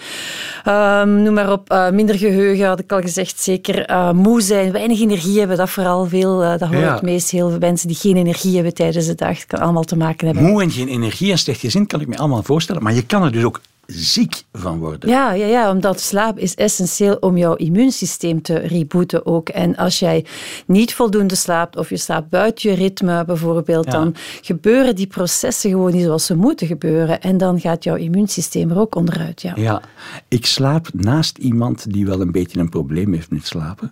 Um, 0.68 1.22
noem 1.22 1.34
maar 1.34 1.52
op, 1.52 1.72
uh, 1.72 1.90
minder 1.90 2.18
geheugen 2.18 2.68
had 2.68 2.80
ik 2.80 2.92
al 2.92 3.02
gezegd, 3.02 3.40
zeker 3.40 3.90
uh, 3.90 4.12
moe 4.12 4.42
zijn, 4.42 4.72
weinig 4.72 5.02
energie 5.02 5.40
hebben, 5.40 5.58
dat 5.58 5.70
vooral 5.70 6.06
veel, 6.06 6.40
dat 6.40 6.62
hoor 6.62 6.76
Ja. 6.76 6.96
ik 6.96 7.02
meest. 7.02 7.30
Heel 7.30 7.50
veel 7.50 7.60
mensen 7.60 7.88
die 7.88 7.98
geen 7.98 8.18
energie 8.18 8.56
hebben 8.56 8.74
tijdens 8.74 9.08
de 9.18 9.26
dag, 9.26 9.38
dat 9.38 9.46
kan 9.46 9.60
allemaal 9.60 9.84
te 9.84 9.98
maken 9.98 10.26
hebben. 10.28 10.44
Moe 10.46 10.62
en 10.62 10.72
geen 10.72 10.88
energie 10.88 11.32
en 11.32 11.38
slecht 11.38 11.60
gezin 11.60 11.88
kan 11.88 12.02
ik 12.02 12.08
me 12.08 12.18
allemaal 12.18 12.44
voorstellen, 12.44 12.84
maar 12.84 12.94
je 12.94 13.06
kan 13.06 13.24
er 13.24 13.32
dus 13.32 13.44
ook 13.44 13.62
ziek 13.86 14.44
van 14.54 14.80
worden. 14.80 15.10
Ja, 15.10 15.32
ja, 15.34 15.46
ja, 15.46 15.72
omdat 15.72 16.00
slaap 16.00 16.40
is 16.40 16.56
essentieel 16.56 17.16
om 17.16 17.38
jouw 17.38 17.54
immuunsysteem 17.56 18.42
te 18.42 18.58
rebooten 18.58 19.26
ook. 19.26 19.50
En 19.50 19.76
als 19.76 20.00
jij 20.00 20.26
niet 20.66 20.94
voldoende 20.94 21.36
slaapt 21.36 21.78
of 21.78 21.90
je 21.90 21.98
slaapt 21.98 22.30
buiten 22.30 22.70
je 22.70 22.76
ritme 22.76 23.26
bijvoorbeeld, 23.26 23.86
Ja. 23.86 23.92
dan 23.92 24.16
gebeuren 24.42 24.96
die 24.96 25.08
processen 25.08 25.70
gewoon 25.70 25.92
niet 25.94 26.04
zoals 26.04 26.26
ze 26.26 26.36
moeten 26.36 26.68
gebeuren. 26.68 27.22
En 27.22 27.38
dan 27.38 27.60
gaat 27.60 27.84
jouw 27.84 27.96
immuunsysteem 27.96 28.72
er 28.72 28.80
ook 28.80 28.96
onderuit. 28.96 29.42
Ja. 29.42 29.54
Ja, 29.56 29.82
ik 30.28 30.46
slaap 30.46 30.88
naast 30.94 31.38
iemand 31.38 31.94
die 31.94 32.06
wel 32.06 32.22
een 32.22 32.32
beetje 32.32 32.60
een 32.60 32.70
probleem 32.70 33.14
heeft 33.14 33.32
met 33.32 33.48
slapen. 33.48 33.92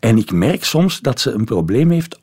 En 0.00 0.18
ik 0.18 0.32
merk 0.32 0.64
soms 0.64 1.00
dat 1.00 1.20
ze 1.20 1.30
een 1.30 1.44
probleem 1.44 1.90
heeft 1.90 2.18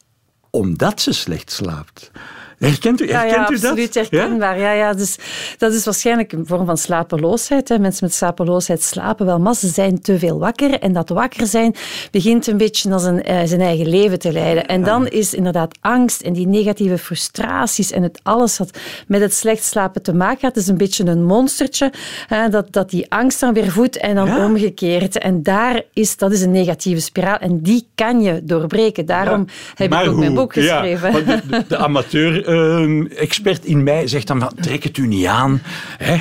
omdat 0.49 1.01
ze 1.01 1.13
slecht 1.13 1.51
slaapt. 1.51 2.11
Herkent 2.59 3.01
u, 3.01 3.11
herkent 3.11 3.31
ja, 3.31 3.49
u 3.49 3.59
dat? 3.59 3.63
absoluut 3.63 3.93
herkenbaar. 3.93 4.59
Ja? 4.59 4.71
Ja, 4.71 4.93
dus 4.93 5.17
dat 5.57 5.73
is 5.73 5.85
waarschijnlijk 5.85 6.31
een 6.31 6.45
vorm 6.45 6.65
van 6.65 6.77
slapeloosheid. 6.77 7.69
Hè. 7.69 7.79
Mensen 7.79 8.05
met 8.05 8.13
slapeloosheid 8.13 8.83
slapen 8.83 9.25
wel, 9.25 9.39
maar 9.39 9.55
ze 9.55 9.67
zijn 9.67 10.01
te 10.01 10.19
veel 10.19 10.39
wakker. 10.39 10.79
En 10.79 10.93
dat 10.93 11.09
wakker 11.09 11.47
zijn 11.47 11.75
begint 12.11 12.47
een 12.47 12.57
beetje 12.57 12.91
als 12.91 13.03
een, 13.03 13.31
uh, 13.31 13.41
zijn 13.45 13.61
eigen 13.61 13.87
leven 13.87 14.19
te 14.19 14.31
leiden. 14.31 14.65
En 14.65 14.83
dan 14.83 15.07
is 15.07 15.33
inderdaad 15.33 15.77
angst 15.81 16.21
en 16.21 16.33
die 16.33 16.47
negatieve 16.47 16.97
frustraties 16.97 17.91
en 17.91 18.03
het 18.03 18.19
alles 18.23 18.57
wat 18.57 18.77
met 19.07 19.21
het 19.21 19.33
slecht 19.33 19.63
slapen 19.63 20.01
te 20.01 20.13
maken 20.13 20.47
had, 20.47 20.57
is 20.57 20.67
een 20.67 20.77
beetje 20.77 21.05
een 21.05 21.25
monstertje. 21.25 21.91
Hè, 22.27 22.49
dat, 22.49 22.73
dat 22.73 22.89
die 22.89 23.11
angst 23.11 23.39
dan 23.39 23.53
weer 23.53 23.71
voedt 23.71 23.97
en 23.97 24.15
dan 24.15 24.37
omgekeerd. 24.37 25.17
En 25.17 25.43
daar 25.43 25.81
is, 25.93 26.17
dat 26.17 26.31
is 26.31 26.41
een 26.41 26.51
negatieve 26.51 27.01
spiraal. 27.01 27.37
En 27.37 27.61
die 27.61 27.87
kan 27.95 28.21
je 28.21 28.43
doorbreken. 28.43 29.05
Daarom 29.05 29.45
heb 29.75 29.93
ik 29.93 30.07
ook 30.07 30.15
mijn 30.15 30.33
boek 30.33 30.53
geschreven. 30.53 31.13
De, 31.13 31.41
de, 31.49 31.63
de 31.67 31.77
amateur-expert 32.49 33.65
in 33.65 33.83
mij 33.83 34.07
zegt 34.07 34.27
dan, 34.27 34.39
van, 34.39 34.51
trek 34.61 34.83
het 34.83 34.97
u 34.97 35.07
niet 35.07 35.25
aan. 35.25 35.61
Hè? 35.97 36.17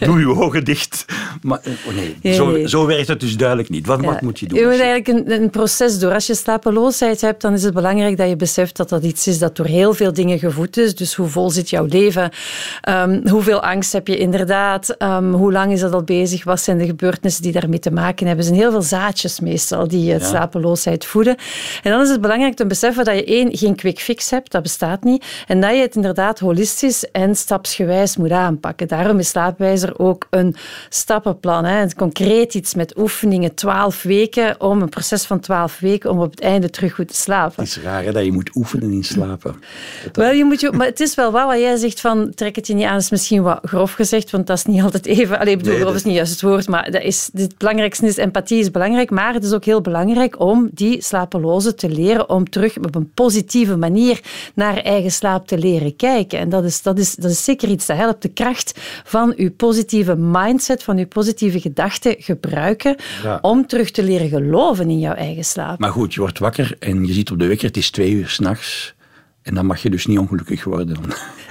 Doe 0.06 0.18
uw 0.18 0.42
ogen 0.42 0.64
dicht. 0.64 1.04
Maar 1.42 1.58
eh, 1.62 1.72
oh 1.86 1.94
nee, 1.94 2.16
Ja, 2.20 2.32
zo, 2.32 2.66
zo 2.66 2.86
werkt 2.86 3.08
het 3.08 3.20
dus 3.20 3.36
duidelijk 3.36 3.68
niet. 3.68 3.86
Wat, 3.86 4.00
wat 4.04 4.20
moet 4.20 4.38
je 4.38 4.46
doen? 4.46 4.58
Je 4.58 4.64
moet 4.66 4.80
eigenlijk 4.80 5.08
een, 5.08 5.42
een 5.42 5.50
proces 5.50 5.98
door. 5.98 6.12
Als 6.12 6.26
je 6.26 6.34
slapeloosheid 6.34 7.20
hebt, 7.20 7.40
dan 7.40 7.52
is 7.52 7.62
het 7.62 7.74
belangrijk 7.74 8.16
dat 8.16 8.28
je 8.28 8.36
beseft 8.36 8.76
dat 8.76 8.88
dat 8.88 9.04
iets 9.04 9.26
is 9.26 9.38
dat 9.38 9.56
door 9.56 9.66
heel 9.66 9.94
veel 9.94 10.12
dingen 10.12 10.38
gevoed 10.38 10.76
is. 10.76 10.94
Dus 10.94 11.14
hoe 11.14 11.28
vol 11.28 11.50
zit 11.50 11.70
jouw 11.70 11.84
leven? 11.84 12.30
Ehm, 12.80 13.28
hoeveel 13.28 13.62
angst 13.62 13.92
heb 13.92 14.06
je 14.06 14.16
inderdaad? 14.16 14.88
Ehm, 14.98 15.32
hoe 15.32 15.52
lang 15.52 15.72
is 15.72 15.80
dat 15.80 15.92
al 15.92 16.02
bezig? 16.02 16.44
Wat 16.44 16.60
zijn 16.60 16.78
de 16.78 16.86
gebeurtenissen 16.86 17.42
die 17.42 17.52
daarmee 17.52 17.78
te 17.78 17.90
maken 17.90 18.26
hebben? 18.26 18.44
Er 18.44 18.50
zijn 18.50 18.62
heel 18.62 18.70
veel 18.70 18.82
zaadjes 18.82 19.40
meestal 19.40 19.88
die 19.88 20.12
het 20.12 20.22
Ja. 20.22 20.28
slapeloosheid 20.28 21.04
voeden. 21.04 21.36
En 21.82 21.90
dan 21.90 22.00
is 22.00 22.08
het 22.08 22.20
belangrijk 22.20 22.54
te 22.56 22.66
beseffen 22.66 23.04
dat 23.04 23.14
je 23.14 23.24
één, 23.24 23.56
geen 23.56 23.76
quick 23.76 23.98
fix 23.98 24.30
hebt. 24.30 24.50
Dat 24.50 24.62
bestaat 24.62 25.04
niet. 25.04 25.24
En 25.46 25.60
dat 25.66 25.76
je 25.76 25.82
het 25.82 25.96
inderdaad 25.96 26.38
holistisch 26.38 27.10
en 27.10 27.36
stapsgewijs 27.36 28.16
moet 28.16 28.30
aanpakken. 28.30 28.88
Daarom 28.88 29.18
is 29.18 29.28
Slaapwijzer 29.28 29.98
ook 29.98 30.26
een 30.30 30.56
stappenplan. 30.88 31.64
Hè. 31.64 31.86
Concreet 31.96 32.54
iets 32.54 32.74
met 32.74 32.98
oefeningen, 32.98 33.54
twaalf 33.54 34.02
weken, 34.02 34.60
om 34.60 34.82
een 34.82 34.88
proces 34.88 35.24
van 35.24 35.40
twaalf 35.40 35.78
weken, 35.80 36.10
om 36.10 36.20
op 36.20 36.30
het 36.30 36.40
einde 36.40 36.70
terug 36.70 36.94
goed 36.94 37.08
te 37.08 37.14
slapen. 37.14 37.54
Het 37.62 37.76
is 37.76 37.82
raar 37.82 38.04
hè, 38.04 38.12
dat 38.12 38.24
je 38.24 38.32
moet 38.32 38.50
oefenen 38.54 38.92
in 38.92 39.04
slapen. 39.04 39.54
Wel, 40.12 40.30
je 40.32 40.44
moet 40.44 40.60
je, 40.60 40.72
maar 40.72 40.86
het 40.86 41.00
is 41.00 41.14
wel 41.14 41.30
waar 41.32 41.46
wat 41.46 41.58
jij 41.58 41.76
zegt 41.76 42.00
van 42.00 42.32
trek 42.34 42.56
het 42.56 42.66
je 42.66 42.74
niet 42.74 42.84
aan, 42.86 42.96
is 42.96 43.10
misschien 43.10 43.42
wat 43.42 43.58
grof 43.62 43.92
gezegd, 43.92 44.30
want 44.30 44.46
dat 44.46 44.56
is 44.56 44.64
niet 44.64 44.82
altijd 44.82 45.06
even. 45.06 45.38
Alleen, 45.38 45.52
ik 45.52 45.58
bedoel, 45.58 45.72
Nee, 45.72 45.80
grof 45.80 45.92
dat- 45.92 46.00
is 46.00 46.06
niet 46.06 46.14
juist 46.16 46.32
het 46.32 46.42
woord, 46.42 46.68
maar 46.68 46.90
dat 46.90 47.02
is, 47.02 47.30
het 47.34 47.58
belangrijkste 47.58 48.06
is 48.06 48.16
empathie 48.16 48.58
is 48.58 48.70
belangrijk, 48.70 49.10
maar 49.10 49.34
het 49.34 49.44
is 49.44 49.52
ook 49.52 49.64
heel 49.64 49.80
belangrijk 49.80 50.40
om 50.40 50.68
die 50.72 51.02
slapelozen 51.02 51.76
te 51.76 51.88
leren 51.88 52.28
om 52.28 52.50
terug 52.50 52.76
op 52.78 52.94
een 52.94 53.10
positieve 53.14 53.76
manier 53.76 54.20
naar 54.54 54.76
eigen 54.76 55.10
slaap 55.10 55.46
te 55.46 55.53
leren 55.58 55.96
kijken. 55.96 56.38
En 56.38 56.48
dat 56.48 56.64
is, 56.64 56.82
dat 56.82 56.98
is, 56.98 57.14
dat 57.14 57.30
is 57.30 57.44
zeker 57.44 57.68
iets 57.68 57.86
dat 57.86 57.96
helpt 57.96 58.22
de 58.22 58.28
kracht 58.28 58.80
van 59.04 59.32
uw 59.36 59.50
positieve 59.50 60.16
mindset, 60.16 60.82
van 60.82 60.98
uw 60.98 61.06
positieve 61.06 61.60
gedachten 61.60 62.14
gebruiken 62.18 62.96
Ja. 63.22 63.38
om 63.42 63.66
terug 63.66 63.90
te 63.90 64.02
leren 64.02 64.28
geloven 64.28 64.90
in 64.90 64.98
jouw 65.00 65.14
eigen 65.14 65.44
slaap. 65.44 65.78
Maar 65.78 65.90
goed, 65.92 66.14
je 66.14 66.20
wordt 66.20 66.38
wakker 66.38 66.76
en 66.78 67.06
je 67.06 67.12
ziet 67.12 67.30
op 67.30 67.38
de 67.38 67.46
wekker, 67.46 67.66
het 67.66 67.76
is 67.76 67.90
twee 67.90 68.10
uur 68.12 68.28
s'nachts. 68.28 68.93
En 69.44 69.54
dan 69.54 69.66
mag 69.66 69.82
je 69.82 69.90
dus 69.90 70.06
niet 70.06 70.18
ongelukkig 70.18 70.64
worden. 70.64 70.96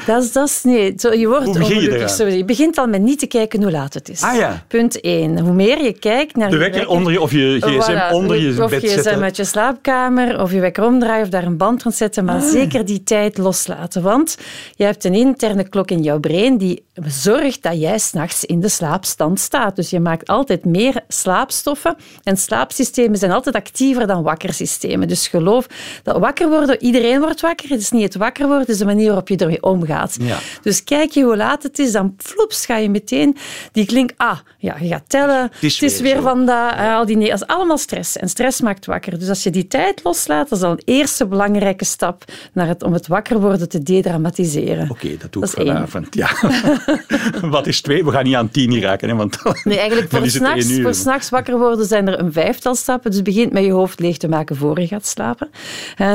Dat 0.05 0.23
is, 0.23 0.31
dat 0.31 0.47
is, 0.47 0.63
nee, 0.63 0.93
zo, 0.97 1.13
je 1.13 1.27
wordt 1.27 1.45
Hoe 1.45 1.57
begin 1.57 1.75
je 1.75 1.81
ongelukkig. 1.81 2.09
sowieso. 2.09 2.37
Je 2.37 2.45
begint 2.45 2.77
al 2.77 2.87
met 2.87 3.01
niet 3.01 3.19
te 3.19 3.27
kijken 3.27 3.61
hoe 3.61 3.71
laat 3.71 3.93
het 3.93 4.09
is. 4.09 4.21
Ah, 4.21 4.35
ja. 4.35 4.63
Punt 4.67 5.01
1. 5.01 5.39
Hoe 5.39 5.53
meer 5.53 5.83
je 5.83 5.93
kijkt 5.93 6.35
naar 6.35 6.49
De 6.49 6.55
je 6.55 6.61
wekker 6.61 6.87
onder 6.87 7.11
je, 7.11 7.21
of 7.21 7.31
je 7.31 7.57
gsm 7.61 7.91
Voilà. 7.91 8.11
onder 8.13 8.37
je 8.41 8.63
of 8.63 8.69
bed 8.69 8.79
gsm 8.83 8.87
zetten. 9.01 9.21
uit 9.23 9.35
je 9.37 9.43
slaapkamer, 9.43 10.41
of 10.41 10.51
je 10.51 10.59
wekker 10.59 10.83
omdraaien, 10.85 11.23
of 11.23 11.29
daar 11.29 11.43
een 11.43 11.57
band 11.57 11.83
rond 11.83 11.95
zetten, 11.95 12.29
Ah. 12.29 12.33
maar 12.35 12.41
zeker 12.49 12.85
die 12.85 13.03
tijd 13.03 13.37
loslaten. 13.37 14.01
Want 14.01 14.37
je 14.75 14.83
hebt 14.83 15.03
een 15.03 15.13
interne 15.15 15.69
klok 15.69 15.91
in 15.91 16.01
jouw 16.03 16.19
brein 16.19 16.57
die 16.57 16.83
zorgt 17.01 17.63
dat 17.63 17.79
jij 17.79 17.97
s'nachts 17.97 18.45
in 18.45 18.59
de 18.59 18.69
slaapstand 18.69 19.39
staat. 19.39 19.75
Dus 19.75 19.89
je 19.89 19.99
maakt 19.99 20.27
altijd 20.27 20.65
meer 20.65 21.03
slaapstoffen 21.07 21.95
en 22.23 22.37
slaapsystemen 22.37 23.17
zijn 23.17 23.31
altijd 23.31 23.55
actiever 23.55 24.07
dan 24.07 24.23
wakkersystemen. 24.23 25.07
Dus 25.07 25.27
geloof 25.27 25.67
dat 26.03 26.17
wakker 26.17 26.49
worden, 26.49 26.83
iedereen 26.83 27.19
wordt 27.19 27.41
wakker. 27.41 27.69
Het 27.69 27.79
is 27.79 27.91
niet 27.91 28.03
het 28.03 28.15
wakker 28.15 28.43
worden, 28.45 28.61
het 28.61 28.69
is 28.69 28.77
de 28.77 28.85
manier 28.85 29.05
waarop 29.05 29.27
je 29.27 29.37
ermee 29.37 29.63
omgaat. 29.63 30.17
Ja. 30.19 30.37
Dus 30.61 30.83
kijk 30.83 31.11
je 31.11 31.23
hoe 31.23 31.37
laat 31.37 31.63
het 31.63 31.79
is, 31.79 31.91
dan 31.91 32.13
floeps 32.17 32.65
ga 32.65 32.77
je 32.77 32.89
meteen 32.89 33.37
die 33.71 33.85
klink, 33.85 34.11
ah, 34.17 34.37
ja, 34.57 34.75
je 34.79 34.87
gaat 34.87 35.03
tellen, 35.07 35.41
het 35.41 35.63
is 35.63 35.81
is, 35.81 35.99
weer 35.99 36.21
van 36.21 36.45
dat, 36.45 36.73
al 36.77 37.05
die 37.05 37.17
nee, 37.17 37.29
dat 37.29 37.41
is 37.41 37.47
allemaal 37.47 37.77
stress. 37.77 38.17
En 38.17 38.29
stress 38.29 38.61
maakt 38.61 38.85
wakker. 38.85 39.19
Dus 39.19 39.29
als 39.29 39.43
je 39.43 39.49
die 39.49 39.67
tijd 39.67 40.03
loslaat, 40.03 40.49
dat 40.49 40.57
is 40.57 40.63
al 40.63 40.71
een 40.71 40.81
eerste 40.85 41.25
belangrijke 41.27 41.85
stap 41.85 42.23
naar 42.53 42.67
het, 42.67 42.83
om 42.83 42.93
het 42.93 43.07
wakker 43.07 43.39
worden 43.39 43.69
te 43.69 43.83
dedramatiseren. 43.83 44.89
Oké, 44.89 45.17
dat 45.17 45.31
doe 45.31 45.41
Dat 45.41 45.51
ik 45.51 45.57
één. 45.57 45.67
vanavond. 45.67 46.15
Ja. 46.15 46.29
Wat 47.41 47.67
is 47.67 47.81
twee? 47.81 48.05
We 48.05 48.11
gaan 48.11 48.23
niet 48.23 48.35
aan 48.35 48.51
tien 48.51 48.71
hier 48.71 48.81
raken. 48.81 49.09
Hè, 49.09 49.15
want 49.15 49.37
Nee, 49.63 49.77
eigenlijk 49.77 50.09
voor 50.13 50.27
s'nachts, 50.27 50.81
voor 50.81 50.93
s'nachts 50.93 51.29
wakker 51.29 51.57
worden 51.57 51.85
zijn 51.85 52.07
er 52.07 52.19
een 52.19 52.33
vijftal 52.33 52.75
stappen. 52.75 53.11
Dus 53.11 53.21
begint 53.21 53.51
met 53.51 53.63
je 53.63 53.71
hoofd 53.71 53.99
leeg 53.99 54.17
te 54.17 54.27
maken 54.27 54.55
voor 54.55 54.79
je 54.79 54.87
gaat 54.87 55.07
slapen. 55.07 55.49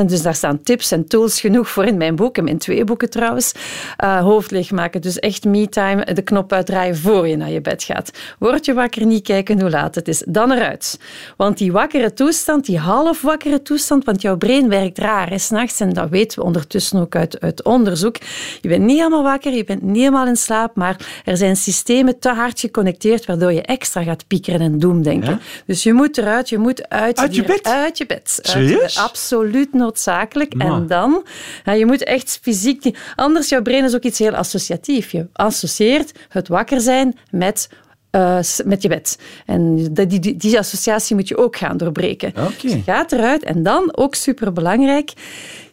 Dus 0.06 0.22
daar 0.22 0.34
staan 0.34 0.62
tips 0.62 0.92
en 0.92 1.06
tools 1.06 1.40
genoeg 1.40 1.68
voor 1.68 1.84
in 1.84 1.96
mijn 1.96 2.16
boek, 2.16 2.36
en 2.36 2.48
in 2.48 2.58
twee 2.58 2.84
boeken 2.84 3.10
trouwens. 3.10 3.52
Eh, 3.96 4.20
hoofd 4.20 4.50
leeg 4.50 4.70
maken, 4.70 5.00
dus 5.00 5.18
echt 5.18 5.44
me-time, 5.44 6.14
de 6.14 6.22
knop 6.22 6.52
uitdraaien 6.52 6.96
voor 6.96 7.28
je 7.28 7.36
naar 7.36 7.50
je 7.50 7.60
bed 7.60 7.82
gaat. 7.82 8.10
Word 8.38 8.64
je 8.64 8.74
wakker, 8.74 9.06
niet 9.06 9.22
kijken 9.22 9.60
hoe 9.60 9.70
laat 9.70 9.94
het 9.94 10.08
is. 10.08 10.22
Dan 10.26 10.52
eruit. 10.52 11.00
Want 11.36 11.58
die 11.58 11.72
wakkere 11.72 12.12
toestand, 12.12 12.66
die 12.66 12.78
half 12.78 13.22
wakkere 13.22 13.62
toestand, 13.62 14.04
want 14.04 14.22
jouw 14.22 14.36
brein 14.36 14.68
werkt 14.68 14.98
raar 14.98 15.40
s'nachts, 15.40 15.80
en 15.80 15.92
dat 15.92 16.08
weten 16.08 16.38
we 16.38 16.44
ondertussen 16.44 17.00
ook 17.00 17.16
uit, 17.16 17.40
uit 17.40 17.62
onderzoek. 17.62 18.16
Je 18.60 18.68
bent 18.68 18.84
niet 18.84 18.96
helemaal 18.96 19.22
wakker, 19.22 19.52
je 19.52 19.64
bent 19.64 19.82
niet 19.82 19.96
helemaal 19.96 20.26
in 20.26 20.36
slaap, 20.36 20.57
maar 20.74 21.22
er 21.24 21.36
zijn 21.36 21.56
systemen 21.56 22.18
te 22.18 22.28
hard 22.28 22.60
geconnecteerd 22.60 23.26
waardoor 23.26 23.52
je 23.52 23.62
extra 23.62 24.02
gaat 24.02 24.26
piekeren 24.26 24.60
en 24.60 24.78
doemdenken. 24.78 25.30
Ja? 25.30 25.38
Dus 25.66 25.82
je 25.82 25.92
moet 25.92 26.18
eruit, 26.18 26.48
je 26.48 26.58
moet 26.58 26.88
uit, 26.88 27.18
Uit 27.18 27.34
je 27.34 27.42
bed? 27.42 27.64
Uit 27.66 27.98
je 27.98 28.06
bed. 28.06 28.40
Je. 28.42 28.90
Absoluut 28.94 29.72
noodzakelijk. 29.72 30.54
Maar. 30.54 30.66
En 30.66 30.86
dan, 30.86 31.24
ja, 31.64 31.72
je 31.72 31.86
moet 31.86 32.04
echt 32.04 32.38
fysiek... 32.42 32.98
Anders, 33.14 33.48
jouw 33.48 33.62
brein 33.62 33.84
is 33.84 33.94
ook 33.94 34.02
iets 34.02 34.18
heel 34.18 34.34
associatief. 34.34 35.10
Je 35.12 35.26
associeert 35.32 36.12
het 36.28 36.48
wakker 36.48 36.80
zijn 36.80 37.18
met... 37.30 37.68
eh, 38.10 38.38
met 38.64 38.82
je 38.82 38.88
bed. 38.88 39.18
En 39.46 39.88
die, 39.92 40.06
die, 40.06 40.36
die 40.36 40.58
associatie 40.58 41.16
moet 41.16 41.28
je 41.28 41.36
ook 41.36 41.56
gaan 41.56 41.76
doorbreken. 41.76 42.28
Oké. 42.28 42.52
Dus 42.62 42.72
je 42.72 42.82
gaat 42.82 43.12
eruit 43.12 43.42
en 43.42 43.62
dan, 43.62 43.96
ook 43.96 44.14
superbelangrijk, 44.14 45.12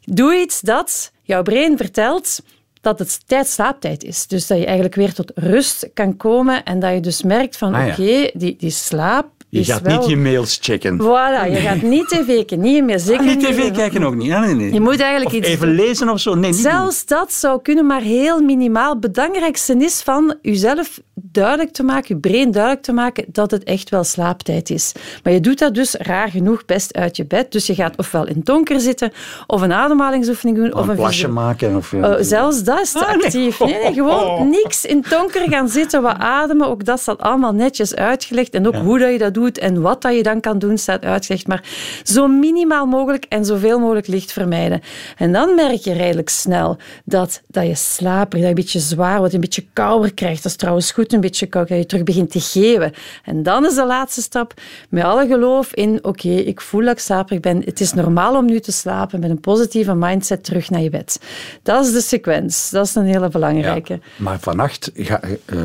doe 0.03 0.35
iets 0.35 0.61
dat 0.61 1.11
jouw 1.21 1.43
brein 1.43 1.77
vertelt 1.77 2.39
dat 2.85 2.99
het 2.99 3.27
tijd 3.27 3.47
slaaptijd 3.47 4.03
is. 4.03 4.27
Dus 4.27 4.47
dat 4.47 4.57
je 4.57 4.65
eigenlijk 4.65 4.95
weer 4.95 5.13
tot 5.13 5.31
rust 5.35 5.89
kan 5.93 6.17
komen 6.17 6.63
en 6.63 6.79
dat 6.79 6.93
je 6.93 6.99
dus 6.99 7.23
merkt 7.23 7.57
van 7.57 7.73
Ah, 7.73 7.85
ja. 7.85 7.91
oké, 7.91 8.29
die, 8.33 8.55
die 8.57 8.69
slaap 8.69 9.27
Je 9.57 9.63
gaat 9.63 9.81
wel... 9.81 9.97
niet 9.99 10.09
je 10.09 10.17
mails 10.17 10.57
checken. 10.61 11.01
Voilà, 11.01 11.51
je 11.51 11.55
gaat 11.55 11.81
niet 11.95 12.07
tv 12.07 12.25
kijken, 12.25 12.59
niet 12.59 12.83
meer. 12.83 12.99
Zeker 12.99 13.19
Ah, 13.19 13.25
niet 13.25 13.37
niet 13.37 13.45
tv 13.47 13.71
kijken 13.71 14.03
ook 14.03 14.15
niet. 14.15 14.27
Ja, 14.27 14.39
nee, 14.39 14.53
nee. 14.53 14.73
Je 14.73 14.81
moet 14.81 14.99
eigenlijk 14.99 15.31
of 15.31 15.39
iets 15.39 15.47
even 15.47 15.67
doen. 15.67 15.75
lezen 15.75 16.09
of 16.09 16.19
zo. 16.19 16.35
Nee, 16.35 16.51
niet 16.51 16.61
doen. 16.63 16.71
Zelfs 16.71 17.05
dat 17.05 17.33
zou 17.33 17.61
kunnen, 17.61 17.85
maar 17.85 18.01
heel 18.01 18.41
minimaal. 18.41 18.97
Het 19.01 19.11
belangrijkste 19.13 19.75
is 19.77 20.01
van 20.01 20.35
jezelf 20.41 20.99
duidelijk 21.13 21.71
te 21.71 21.83
maken, 21.83 22.15
je 22.15 22.29
brein 22.29 22.51
duidelijk 22.51 22.83
te 22.83 22.93
maken 22.93 23.25
dat 23.27 23.51
het 23.51 23.63
echt 23.63 23.89
wel 23.89 24.03
slaaptijd 24.03 24.69
is. 24.69 24.91
Maar 25.23 25.33
je 25.33 25.39
doet 25.39 25.59
dat 25.59 25.73
dus 25.75 25.93
raar 25.93 26.29
genoeg 26.29 26.65
best 26.65 26.93
uit 26.93 27.15
je 27.17 27.25
bed. 27.25 27.51
Dus 27.51 27.65
je 27.67 27.75
gaat 27.75 27.97
ofwel 27.97 28.27
in 28.27 28.35
het 28.35 28.45
donker 28.45 28.79
zitten, 28.79 29.11
of 29.47 29.61
een 29.61 29.73
ademhalingsoefening 29.73 30.57
doen, 30.57 30.73
of 30.73 30.83
een 30.83 30.89
een 30.89 30.95
plasje 30.95 31.27
maken. 31.27 31.75
Of, 31.75 31.93
Oh, 31.93 32.15
zelfs 32.19 32.63
dat 32.63 32.81
is 32.81 32.91
te 32.91 33.05
Ah, 33.05 33.13
actief. 33.13 33.59
Nee, 33.59 33.73
nee, 33.83 33.93
gewoon 33.93 34.49
niks 34.63 34.85
in 34.85 34.97
het 34.97 35.09
donker 35.09 35.49
gaan 35.49 35.69
zitten, 35.69 36.01
wat 36.01 36.17
ademen. 36.17 36.67
Ook 36.67 36.85
dat 36.85 36.99
staat 36.99 37.19
allemaal 37.19 37.53
netjes 37.53 37.95
uitgelegd. 37.95 38.53
En 38.53 38.67
ook 38.67 38.75
hoe 38.75 38.99
dat 38.99 39.11
je 39.11 39.17
dat 39.17 39.33
doet 39.33 39.44
en 39.51 39.81
wat 39.81 40.01
dat 40.01 40.15
je 40.15 40.23
dan 40.23 40.39
kan 40.39 40.59
doen, 40.59 40.77
staat 40.77 41.03
uitgelegd. 41.03 41.47
Maar 41.47 41.63
zo 42.03 42.27
minimaal 42.27 42.85
mogelijk 42.85 43.25
en 43.29 43.45
zoveel 43.45 43.79
mogelijk 43.79 44.07
licht 44.07 44.31
vermijden. 44.31 44.81
En 45.17 45.31
dan 45.31 45.55
merk 45.55 45.79
je 45.79 45.93
redelijk 45.93 46.29
snel 46.29 46.77
dat, 47.03 47.41
dat 47.47 47.67
je 47.67 47.75
slaperig, 47.75 48.29
dat 48.29 48.41
je 48.41 48.47
een 48.47 48.53
beetje 48.53 48.79
zwaar 48.79 49.17
wordt, 49.17 49.33
een 49.33 49.39
beetje 49.39 49.65
kouder 49.73 50.13
krijgt. 50.13 50.43
Dat 50.43 50.51
is 50.51 50.57
trouwens 50.57 50.91
goed, 50.91 51.13
een 51.13 51.21
beetje 51.21 51.45
koud, 51.45 51.67
dat 51.67 51.77
je 51.77 51.85
terug 51.85 52.03
begint 52.03 52.31
te 52.31 52.39
geven. 52.39 52.93
En 53.23 53.43
dan 53.43 53.65
is 53.65 53.75
de 53.75 53.85
laatste 53.85 54.21
stap, 54.21 54.53
met 54.89 55.03
alle 55.03 55.27
geloof 55.27 55.73
in, 55.73 55.99
oké, 56.01 56.29
ik 56.29 56.61
voel 56.61 56.81
dat 56.81 56.91
ik 56.91 56.99
slaperig 56.99 57.39
ben. 57.39 57.61
Het 57.65 57.79
is 57.79 57.93
normaal 57.93 58.37
om 58.37 58.45
nu 58.45 58.59
te 58.59 58.71
slapen, 58.71 59.19
met 59.19 59.29
een 59.29 59.39
positieve 59.39 59.95
mindset 59.95 60.43
terug 60.43 60.69
naar 60.69 60.81
je 60.81 60.89
bed. 60.89 61.19
Dat 61.63 61.85
is 61.85 61.91
de 61.91 62.01
sequence. 62.01 62.75
Dat 62.75 62.85
is 62.85 62.95
een 62.95 63.05
hele 63.05 63.29
belangrijke. 63.29 63.99
Maar 64.15 64.39
vannacht, 64.39 64.91
ga, 64.93 65.21
eh, 65.45 65.57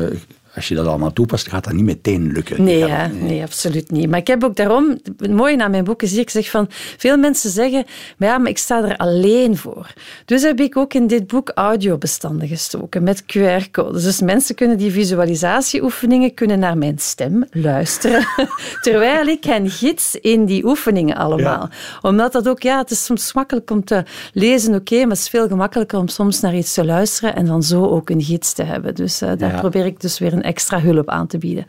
als 0.55 0.67
je 0.67 0.75
dat 0.75 0.87
allemaal 0.87 1.13
toepast, 1.13 1.49
gaat 1.49 1.63
dat 1.63 1.73
niet 1.73 1.83
meteen 1.85 2.31
lukken. 2.31 2.63
Nee, 2.63 2.83
nee, 3.21 3.41
absoluut 3.43 3.91
niet. 3.91 4.09
Maar 4.09 4.19
ik 4.19 4.27
heb 4.27 4.43
ook 4.43 4.55
daarom, 4.55 4.97
het 5.17 5.31
mooie 5.31 5.63
aan 5.63 5.71
mijn 5.71 5.83
boeken 5.83 6.07
zie 6.07 6.19
ik 6.19 6.29
zeg 6.29 6.49
van, 6.49 6.67
veel 6.97 7.17
mensen 7.17 7.49
zeggen, 7.49 7.85
maar 8.17 8.29
ja, 8.29 8.37
maar 8.37 8.49
ik 8.49 8.57
sta 8.57 8.83
er 8.83 8.97
alleen 8.97 9.57
voor. 9.57 9.93
Dus 10.25 10.41
heb 10.41 10.59
ik 10.59 10.77
ook 10.77 10.93
in 10.93 11.07
dit 11.07 11.27
boek 11.27 11.51
audiobestanden 11.55 12.47
gestoken 12.47 13.03
met 13.03 13.21
QR-codes. 13.23 14.03
Dus 14.03 14.21
mensen 14.21 14.55
kunnen 14.55 14.77
die 14.77 14.91
visualisatieoefeningen 14.91 16.33
kunnen 16.33 16.59
naar 16.59 16.77
mijn 16.77 16.99
stem 16.99 17.45
luisteren, 17.51 18.25
terwijl 18.81 19.27
ik 19.27 19.43
hen 19.43 19.69
gids 19.69 20.15
in 20.15 20.45
die 20.45 20.65
oefeningen 20.65 21.15
allemaal. 21.15 21.69
Omdat 22.01 22.31
dat 22.31 22.47
ook, 22.49 22.61
ja, 22.61 22.77
het 22.77 22.91
is 22.91 23.05
soms 23.05 23.33
makkelijk 23.33 23.71
om 23.71 23.83
te 23.83 24.03
lezen, 24.33 24.75
oké, 24.75 24.99
maar 24.99 25.09
het 25.09 25.17
is 25.19 25.29
veel 25.29 25.47
gemakkelijker 25.47 25.99
om 25.99 26.07
soms 26.07 26.39
naar 26.39 26.55
iets 26.55 26.73
te 26.73 26.85
luisteren 26.85 27.35
en 27.35 27.45
dan 27.45 27.63
zo 27.63 27.85
ook 27.85 28.09
een 28.09 28.21
gids 28.21 28.53
te 28.53 28.63
hebben. 28.63 28.95
Dus 28.95 29.21
eh, 29.21 29.29
daar 29.37 29.51
Ja. 29.53 29.59
probeer 29.59 29.85
ik 29.85 29.99
dus 30.01 30.19
weer 30.19 30.33
een 30.33 30.40
extra 30.41 30.81
hulp 30.81 31.09
aan 31.09 31.27
te 31.27 31.37
bieden. 31.37 31.65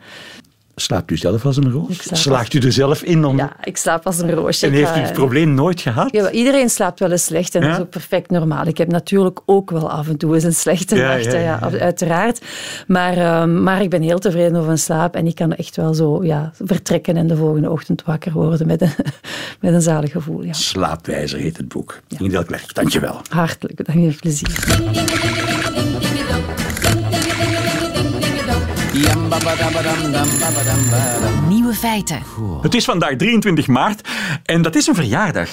Slaapt 0.75 1.11
u 1.11 1.17
zelf 1.17 1.45
als 1.45 1.57
een 1.57 1.71
roos? 1.71 2.07
Slaagt 2.11 2.53
u 2.53 2.59
er 2.59 2.71
zelf 2.71 3.03
in? 3.03 3.25
Om... 3.25 3.37
Ja, 3.37 3.55
ik 3.63 3.77
slaap 3.77 4.05
als 4.05 4.19
een 4.19 4.31
roosje. 4.31 4.65
En 4.65 4.71
heeft 4.73 4.95
u 4.95 4.99
het 4.99 5.13
probleem 5.13 5.53
nooit 5.53 5.81
gehad? 5.81 6.11
Ja, 6.11 6.31
iedereen 6.31 6.69
slaapt 6.69 6.99
wel 6.99 7.11
eens 7.11 7.23
slecht 7.23 7.55
en 7.55 7.61
dat 7.61 7.69
Ja? 7.69 7.75
is 7.75 7.81
ook 7.81 7.89
perfect 7.89 8.29
normaal. 8.29 8.65
Ik 8.67 8.77
heb 8.77 8.91
natuurlijk 8.91 9.39
ook 9.45 9.69
wel 9.71 9.91
af 9.91 10.07
en 10.07 10.17
toe 10.17 10.33
eens 10.33 10.43
een 10.43 10.53
slechte 10.53 10.95
Ja, 10.95 11.07
nacht, 11.13 11.23
ja, 11.23 11.31
ja, 11.31 11.69
ja, 11.71 11.79
uiteraard. 11.79 12.41
Maar, 12.87 13.17
ehm, 13.17 13.63
maar 13.63 13.81
ik 13.81 13.89
ben 13.89 14.01
heel 14.01 14.19
tevreden 14.19 14.53
over 14.53 14.65
mijn 14.65 14.77
slaap 14.77 15.15
en 15.15 15.27
ik 15.27 15.35
kan 15.35 15.53
echt 15.53 15.75
wel 15.75 15.93
zo 15.93 16.23
ja, 16.23 16.51
vertrekken 16.63 17.17
en 17.17 17.27
de 17.27 17.35
volgende 17.35 17.69
ochtend 17.69 18.03
wakker 18.05 18.31
worden 18.31 18.67
met 18.67 18.81
een, 18.81 18.93
met 19.61 19.73
een 19.73 19.81
zalig 19.81 20.11
gevoel. 20.11 20.43
Ja. 20.43 20.53
Slaapwijzer 20.53 21.39
heet 21.39 21.57
het 21.57 21.67
boek. 21.67 21.99
Inge 22.07 22.29
Delklerk, 22.29 22.73
dankjewel. 22.73 23.21
Hartelijk 23.29 23.75
bedankt, 23.75 24.19
plezier. 24.19 25.61
Nieuwe 31.47 31.73
feiten. 31.73 32.21
Het 32.61 32.73
is 32.73 32.85
vandaag 32.85 33.15
23 33.15 33.67
maart 33.67 34.07
en 34.43 34.61
dat 34.61 34.75
is 34.75 34.87
een 34.87 34.95
verjaardag. 34.95 35.49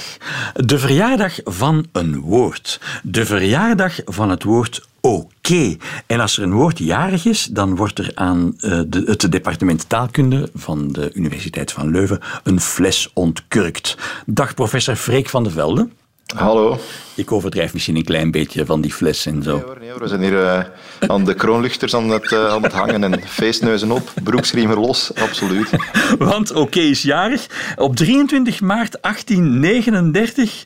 De 0.55 0.79
verjaardag 0.79 1.39
van 1.45 1.87
een 1.93 2.21
woord. 2.21 2.81
De 3.03 3.27
verjaardag 3.27 4.01
van 4.05 4.31
het 4.31 4.43
woord 4.43 4.87
oké. 5.01 5.77
En 6.07 6.21
als 6.21 6.37
er 6.37 6.43
een 6.43 6.53
woord 6.53 6.79
jarig 6.79 7.25
is, 7.25 7.45
dan 7.45 7.77
wordt 7.77 7.99
er 7.99 8.11
aan 8.15 8.55
eh, 8.61 8.71
het 8.91 9.33
departement 9.33 9.89
taalkunde 9.89 10.51
van 10.55 10.93
de 10.93 11.13
Universiteit 11.13 11.73
van 11.73 11.91
Leuven 11.91 12.21
een 12.43 12.61
fles 12.61 13.11
ontkurkt. 13.15 13.97
Dag 14.27 14.55
professor 14.55 14.97
Freek 14.97 15.29
van 15.29 15.45
de 15.45 15.51
Velde. 15.51 15.89
Hallo. 16.35 16.79
Ik 17.15 17.33
overdrijf 17.33 17.73
misschien 17.73 17.97
een 17.97 18.05
klein 18.05 18.31
beetje 18.31 18.67
van 18.67 18.81
die 18.81 18.93
fles 18.93 19.27
en 19.27 19.43
zo. 19.43 19.55
Nee 19.55 19.65
hoor, 19.65 19.79
nee 19.79 19.91
hoor. 19.91 20.01
We 20.01 20.09
zijn 20.09 20.21
hier 20.21 20.33
uh, 20.33 20.61
aan 21.07 21.25
de 21.25 21.35
kroonluchters 21.35 21.95
aan 21.95 22.11
het, 22.11 22.31
uh, 22.31 22.47
aan 22.47 22.63
het 22.63 22.73
hangen 22.73 23.05
en 23.05 23.23
feestneuzen 23.27 23.91
op, 23.91 24.13
broeksriemen 24.23 24.79
los, 24.79 25.15
absoluut. 25.15 25.71
Want 26.19 26.51
oké 26.51 26.61
okay 26.61 26.83
is 26.83 27.03
jarig. 27.03 27.47
Op 27.77 27.97
23 27.97 28.61
maart 28.61 28.99
1839 29.01 30.65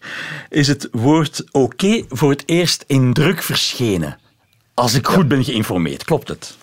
is 0.49 0.69
het 0.69 0.89
woord 0.93 1.45
oké 1.51 1.65
okay 1.65 2.05
voor 2.09 2.31
het 2.31 2.43
eerst 2.47 2.85
in 2.87 3.13
druk 3.13 3.43
verschenen. 3.43 4.19
Als 4.75 4.95
ik 4.95 5.07
goed 5.07 5.29
ben 5.29 5.45
geïnformeerd, 5.45 6.05
klopt 6.05 6.29
het? 6.29 6.57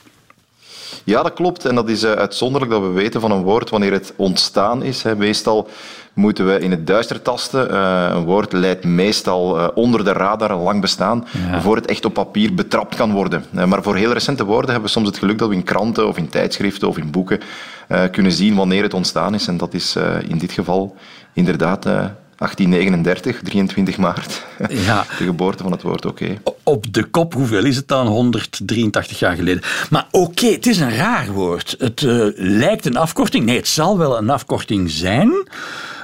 Ja, 1.03 1.24
dat 1.24 1.34
klopt. 1.34 1.65
En 1.65 1.75
dat 1.75 1.89
is 1.89 2.03
uh, 2.03 2.12
uitzonderlijk 2.12 2.72
dat 2.72 2.81
we 2.81 2.88
weten 2.88 3.22
van 3.22 3.31
een 3.31 3.43
woord 3.43 3.70
wanneer 3.70 3.91
het 3.91 4.13
ontstaan 4.15 4.84
is. 4.84 5.03
Hè. 5.03 5.15
Meestal 5.15 5.67
moeten 6.13 6.46
we 6.46 6.60
in 6.60 6.72
het 6.72 6.88
duister 6.88 7.22
tasten. 7.22 7.72
Uh, 7.72 8.10
een 8.13 8.24
woord 8.24 8.53
leidt 8.53 8.84
meestal 8.84 9.58
uh, 9.58 9.67
onder 9.74 10.03
de 10.03 10.12
radar 10.12 10.51
een 10.51 10.58
lang 10.58 10.81
bestaan, 10.81 11.27
ja. 11.51 11.62
voor 11.62 11.75
het 11.75 11.86
echt 11.86 12.05
op 12.05 12.13
papier 12.13 12.53
betrapt 12.53 12.96
kan 12.96 13.12
worden. 13.12 13.46
Uh, 13.55 13.65
maar 13.65 13.84
voor 13.84 13.96
heel 13.96 14.13
recente 14.13 14.46
woorden 14.46 14.72
hebben 14.72 14.86
we 14.88 14.93
soms 14.96 15.08
het 15.08 15.17
geluk 15.17 15.38
dat 15.38 15.50
we 15.50 15.55
in 15.55 15.63
kranten 15.63 16.08
of 16.08 16.17
in 16.17 16.29
tijdschriften 16.29 16.88
of 16.88 16.98
in 16.98 17.12
boeken 17.12 17.39
kunnen 18.12 18.31
zien 18.31 18.55
wanneer 18.55 18.84
het 18.84 18.93
ontstaan 18.93 19.34
is. 19.34 19.48
En 19.48 19.58
dat 19.58 19.74
is 19.74 19.96
in 20.27 20.38
dit 20.38 20.51
geval 20.51 20.96
inderdaad 21.34 21.86
1839, 22.41 23.41
23 23.41 23.98
maart. 23.98 24.45
Ja. 24.69 25.05
De 25.17 25.24
geboorte 25.24 25.63
van 25.63 25.71
het 25.71 25.81
woord 25.81 26.05
oké. 26.05 26.24
Okay. 26.24 26.39
Op 26.63 26.93
de 26.93 27.03
kop, 27.03 27.33
hoeveel 27.33 27.65
is 27.65 27.75
het 27.75 27.88
dan? 27.88 28.07
183 28.07 29.19
jaar 29.19 29.36
geleden. 29.36 29.63
Maar 29.89 30.07
oké, 30.12 30.25
okay, 30.25 30.51
het 30.51 30.67
is 30.67 30.79
een 30.79 30.95
raar 30.95 31.31
woord. 31.31 31.75
Het 31.77 32.01
uh, 32.01 32.27
lijkt 32.36 32.86
een 32.86 32.98
afkorting. 32.98 33.45
Nee, 33.45 33.57
het 33.57 33.67
zal 33.67 33.98
wel 33.98 34.17
een 34.17 34.29
afkorting 34.29 34.89
zijn. 34.89 35.48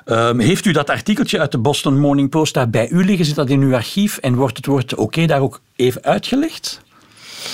Um, 0.05 0.39
heeft 0.39 0.65
u 0.65 0.71
dat 0.71 0.89
artikeltje 0.89 1.39
uit 1.39 1.51
de 1.51 1.57
Boston 1.57 1.99
Morning 1.99 2.29
Post 2.29 2.53
daar 2.53 2.69
bij 2.69 2.89
u 2.89 3.05
liggen? 3.05 3.25
Zit 3.25 3.35
dat 3.35 3.49
in 3.49 3.61
uw 3.61 3.73
archief? 3.73 4.17
En 4.17 4.35
wordt 4.35 4.57
het 4.57 4.65
woord 4.65 4.93
oké 4.93 5.01
okay 5.01 5.25
daar 5.25 5.41
ook 5.41 5.61
even 5.75 6.03
uitgelegd? 6.03 6.81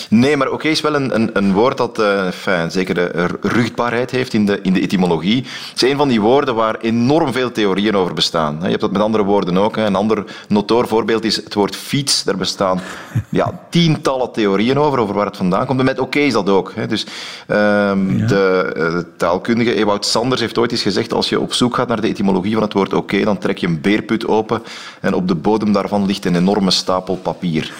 Nee, 0.10 0.38
maar 0.38 0.48
oké 0.48 0.56
okay 0.56 0.72
is 0.72 0.82
wel 0.82 0.96
een, 0.96 1.16
een, 1.16 1.30
een 1.34 1.54
woord 1.54 1.78
dat 1.78 2.00
uh, 2.00 2.26
enfin, 2.26 2.72
zekere 2.72 3.12
ruchtbaarheid 3.42 4.12
heeft 4.12 4.34
in 4.34 4.46
de, 4.46 4.60
in 4.62 4.74
de 4.74 4.82
etymologie. 4.82 5.46
Het 5.70 5.84
is 5.84 5.90
een 5.90 5.98
van 5.98 6.08
die 6.08 6.22
woorden 6.22 6.56
waar 6.56 6.78
enorm 6.80 7.34
veel 7.34 7.52
theorieën 7.52 7.96
over 7.96 8.14
bestaan. 8.14 8.58
Je 8.62 8.68
hebt 8.68 8.82
dat 8.82 8.92
met 8.92 9.02
andere 9.02 9.24
woorden 9.24 9.58
ook. 9.58 9.78
Een 9.78 9.96
ander 9.96 10.24
notoor 10.48 10.88
voorbeeld 10.88 11.24
is 11.24 11.36
het 11.36 11.54
woord 11.54 11.76
fiets. 11.76 12.24
Daar 12.24 12.38
bestaan 12.38 12.82
ja, 13.30 13.60
tientallen 13.70 14.32
theorieën 14.32 14.80
over, 14.80 15.00
over 15.00 15.16
waar 15.16 15.26
het 15.26 15.38
vandaan 15.38 15.66
komt. 15.66 15.80
En 15.80 15.86
met 15.86 16.00
oké 16.00 16.08
okay 16.08 16.26
is 16.26 16.34
dat 16.34 16.50
ook. 16.50 16.74
Dus 16.88 17.06
um, 17.48 18.18
ja. 18.18 18.28
de, 18.28 18.72
de, 18.74 19.06
taalkundige 19.18 19.76
Ewout 19.76 20.06
Sanders 20.06 20.42
heeft 20.42 20.58
ooit 20.58 20.72
eens 20.72 20.82
gezegd 20.82 21.14
als 21.14 21.30
je 21.30 21.40
op 21.40 21.54
zoek 21.54 21.76
gaat 21.76 21.88
naar 21.88 22.02
de 22.02 22.08
etymologie 22.08 22.54
van 22.54 22.62
het 22.62 22.74
woord 22.74 22.94
oké, 22.94 22.98
okay, 22.98 23.24
dan 23.24 23.38
trek 23.38 23.58
je 23.58 23.68
een 23.68 23.82
beerput 23.82 24.28
open 24.28 24.64
en 25.00 25.14
op 25.14 25.28
de 25.28 25.36
bodem 25.36 25.72
daarvan 25.72 26.06
ligt 26.06 26.26
een 26.26 26.36
enorme 26.36 26.72
stapel 26.72 27.16
papier 27.16 27.74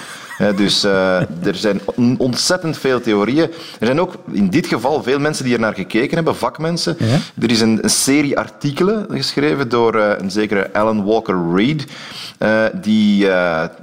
dus 0.52 0.86
uh, 0.86 1.20
er 1.20 1.56
zijn 1.56 1.82
ontzettend 2.18 2.78
veel 2.78 3.02
theorieën. 3.02 3.52
Er 3.80 3.86
zijn 3.86 4.00
ook 4.00 4.14
in 4.32 4.50
dit 4.50 4.68
geval 4.68 5.04
veel 5.04 5.20
mensen 5.20 5.46
die 5.46 5.54
er 5.54 5.60
naar 5.60 5.74
gekeken 5.74 6.16
hebben, 6.16 6.36
vakmensen. 6.36 6.96
Ja? 7.00 7.18
Er 7.42 7.52
is 7.52 7.62
een, 7.62 7.80
een, 7.84 7.90
serie 7.90 8.38
artikelen 8.38 9.06
geschreven 9.10 9.70
door 9.70 9.96
uh, 9.96 10.12
een 10.18 10.32
zekere 10.32 10.74
Alan 10.74 11.04
Walker 11.04 11.56
Reed, 11.56 11.86
uh, 12.40 12.64
die 12.74 13.18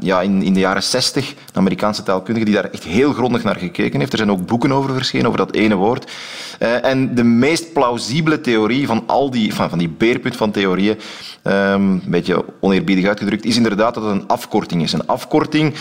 ja, 0.01 0.21
in, 0.23 0.43
in 0.43 0.55
de 0.55 0.61
jaren 0.61 0.83
60, 0.83 1.29
een 1.31 1.37
Amerikaanse 1.53 2.03
taalkundige, 2.03 2.45
die 2.45 2.55
daar 2.55 2.71
echt 2.71 2.85
heel 2.85 3.13
grondig 3.13 3.43
naar 3.43 3.57
gekeken 3.57 3.99
heeft. 3.99 4.13
Er 4.13 4.19
zijn 4.19 4.31
ook 4.31 4.47
boeken 4.47 4.73
over 4.73 4.95
verschenen, 4.95 5.27
over 5.27 5.39
dat 5.39 5.55
ene 5.55 5.75
woord. 5.75 6.11
en 6.59 7.15
de 7.15 7.25
meest 7.25 7.73
plausibele 7.73 8.41
theorie 8.41 8.87
van 8.87 9.03
al 9.07 9.31
die, 9.31 9.55
van, 9.55 9.69
van 9.69 9.79
die 9.79 9.89
beerput 9.89 10.37
van 10.37 10.51
theorieën, 10.51 10.99
um, 11.43 11.53
een 11.53 12.03
beetje 12.07 12.45
oneerbiedig 12.61 13.07
uitgedrukt, 13.07 13.45
is 13.45 13.57
inderdaad 13.57 13.95
dat 13.95 14.03
het 14.03 14.13
een 14.13 14.29
afkorting 14.29 14.83
is. 14.83 14.93
Een 14.93 15.07
afkorting 15.07 15.75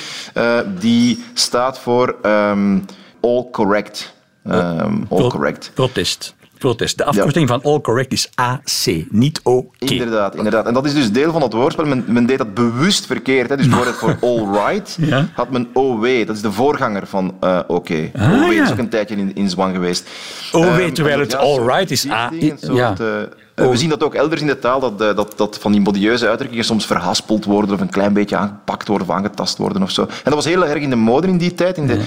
die 0.73 1.23
staat 1.33 1.79
voor 1.79 2.15
um, 2.25 2.85
all 3.21 3.47
correct. 3.51 4.13
Um, 4.45 5.05
all 5.09 5.29
correct. 5.29 5.71
Protest. 5.73 6.35
Protest. 6.59 6.97
De 6.97 7.05
afkorting 7.05 7.49
ja. 7.49 7.59
van 7.59 7.71
all 7.71 7.81
correct 7.81 8.11
is 8.11 8.29
AC, 8.35 9.05
niet 9.09 9.39
OK. 9.43 9.73
Inderdaad, 9.79 10.35
inderdaad. 10.35 10.65
En 10.65 10.73
dat 10.73 10.85
is 10.85 10.93
dus 10.93 11.11
deel 11.11 11.31
van 11.31 11.41
het 11.41 11.53
woordspel. 11.53 11.85
Men, 11.85 12.03
men 12.07 12.25
deed 12.25 12.38
dat 12.38 12.53
bewust 12.53 13.05
verkeerd. 13.05 13.49
Hè. 13.49 13.57
Dus 13.57 13.67
voor, 13.67 13.85
het 13.85 13.95
voor 13.95 14.17
all 14.29 14.65
right 14.65 14.97
ja. 15.01 15.27
had 15.33 15.51
men 15.51 15.67
OW. 15.73 16.25
Dat 16.25 16.35
is 16.35 16.41
de 16.41 16.51
voorganger 16.51 17.07
van 17.07 17.38
uh, 17.43 17.59
OK. 17.67 17.89
Ah, 18.15 18.43
OW 18.43 18.51
ja. 18.51 18.63
is 18.63 18.71
ook 18.71 18.77
een 18.77 18.89
tijdje 18.89 19.15
in, 19.15 19.35
in 19.35 19.49
zwang 19.49 19.73
geweest. 19.73 20.09
OW, 20.51 20.79
um, 20.79 20.93
terwijl 20.93 21.19
het 21.19 21.35
all 21.35 21.65
right 21.65 21.91
is 21.91 22.09
A. 22.09 22.31
Ja. 22.59 22.95
Uh, 23.01 23.07
we 23.67 23.77
zien 23.77 23.89
dat 23.89 24.03
ook 24.03 24.13
elders 24.13 24.41
in 24.41 24.47
de 24.47 24.59
taal, 24.59 24.79
dat, 24.79 25.01
uh, 25.01 25.15
dat, 25.15 25.33
dat 25.35 25.57
van 25.59 25.71
die 25.71 25.81
modieuze 25.81 26.27
uitdrukkingen 26.27 26.65
soms 26.65 26.85
verhaspeld 26.85 27.45
worden 27.45 27.75
of 27.75 27.81
een 27.81 27.89
klein 27.89 28.13
beetje 28.13 28.35
aangepakt 28.35 28.87
worden 28.87 29.07
of 29.07 29.15
aangetast 29.15 29.57
worden 29.57 29.83
of 29.83 29.91
zo. 29.91 30.01
En 30.01 30.09
dat 30.23 30.33
was 30.33 30.45
heel 30.45 30.65
erg 30.65 30.81
in 30.81 30.89
de 30.89 30.95
mode 30.95 31.27
in 31.27 31.37
die 31.37 31.53
tijd, 31.53 31.77
in 31.77 31.87
de, 31.87 32.01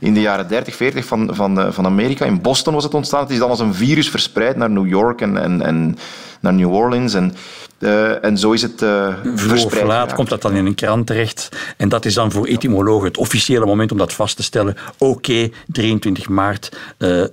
in 0.00 0.14
de 0.14 0.20
jaren 0.20 0.48
30, 0.48 0.76
40 0.76 1.04
van, 1.04 1.28
van, 1.32 1.58
uh, 1.58 1.66
van 1.70 1.86
Amerika. 1.86 2.24
In 2.24 2.40
Boston 2.40 2.74
was 2.74 2.84
het 2.84 2.94
ontstaan. 2.94 3.20
Het 3.20 3.30
is 3.30 3.38
dan 3.38 3.50
als 3.50 3.60
een 3.60 3.74
virus 3.74 4.10
verspreid 4.10 4.56
naar 4.56 4.70
New 4.70 4.86
York 4.86 5.20
en, 5.20 5.36
en, 5.42 5.62
en 5.62 5.96
naar 6.40 6.54
New 6.54 6.72
Orleans. 6.72 7.14
En, 7.14 7.34
uh, 7.78 8.24
en 8.24 8.38
zo 8.38 8.52
is 8.52 8.62
het 8.62 8.82
uh, 8.82 9.14
verspreid. 9.34 9.86
laat 9.86 10.14
komt 10.14 10.28
dat 10.28 10.42
dan 10.42 10.54
in 10.54 10.66
een 10.66 10.74
krant 10.74 11.06
terecht. 11.06 11.48
En 11.76 11.88
dat 11.88 12.04
is 12.04 12.14
dan 12.14 12.32
voor 12.32 12.46
etymologen 12.46 13.06
het 13.08 13.16
officiële 13.16 13.66
moment 13.66 13.92
om 13.92 13.98
dat 13.98 14.12
vast 14.12 14.36
te 14.36 14.42
stellen. 14.42 14.76
Oké, 14.98 15.12
okay, 15.12 15.52
23 15.66 16.28
maart, 16.28 16.76
uh, 16.98 17.24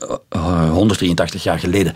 183 0.72 1.44
jaar 1.44 1.60
geleden. 1.60 1.94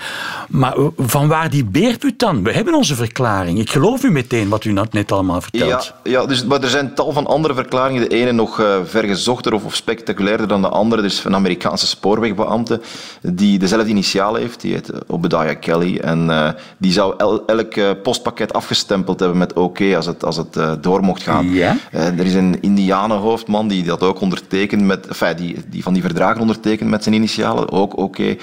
Maar 0.49 0.75
van 0.97 1.27
waar 1.27 1.49
die 1.49 1.65
beerput 1.65 2.19
dan? 2.19 2.43
We 2.43 2.51
hebben 2.51 2.73
onze 2.73 2.95
verklaring. 2.95 3.59
Ik 3.59 3.69
geloof 3.69 4.03
u 4.03 4.11
meteen 4.11 4.49
wat 4.49 4.65
u 4.65 4.71
net 4.71 5.11
allemaal 5.11 5.41
vertelt. 5.41 5.93
Ja, 6.03 6.11
ja 6.11 6.25
dus, 6.25 6.45
maar 6.45 6.61
er 6.61 6.69
zijn 6.69 6.93
tal 6.93 7.11
van 7.11 7.27
andere 7.27 7.53
verklaringen. 7.53 8.09
De 8.09 8.15
ene 8.15 8.31
nog 8.31 8.55
vergezochter 8.85 9.53
of, 9.53 9.65
of 9.65 9.75
spectaculairder 9.75 10.47
dan 10.47 10.61
de 10.61 10.69
andere. 10.69 11.01
Er 11.01 11.07
is 11.07 11.23
een 11.23 11.35
Amerikaanse 11.35 11.87
spoorwegbeambte 11.87 12.81
die 13.21 13.59
dezelfde 13.59 13.89
initialen 13.89 14.41
heeft. 14.41 14.61
Die 14.61 14.73
heet 14.73 14.91
Obadiah 15.07 15.59
Kelly. 15.59 15.97
En 15.97 16.55
die 16.77 16.91
zou 16.91 17.13
el, 17.17 17.45
elk 17.45 18.01
postpakket 18.03 18.44
afgestempeld 18.53 19.19
hebben 19.19 19.37
met 19.37 19.53
oké 19.53 19.95
als 19.95 20.05
het, 20.05 20.23
als 20.25 20.37
het 20.37 20.55
uh, 20.57 20.71
door 20.81 21.01
mocht 21.01 21.23
gaan. 21.23 21.49
Ja? 21.49 21.77
Uh, 21.93 22.05
er 22.05 22.25
is 22.25 22.33
een 22.33 22.61
Indianenhoofdman 22.61 23.67
die 23.67 23.83
dat 23.83 24.01
ook 24.01 24.21
ondertekent 24.21 24.81
met, 24.81 25.07
enfin, 25.07 25.35
die, 25.35 25.57
die 25.69 25.83
van 25.83 25.93
die 25.93 26.01
verdragen 26.01 26.41
ondertekent 26.41 26.89
met 26.89 27.03
zijn 27.03 27.15
initialen, 27.15 27.71
ook 27.71 27.97
oké. 27.97 28.35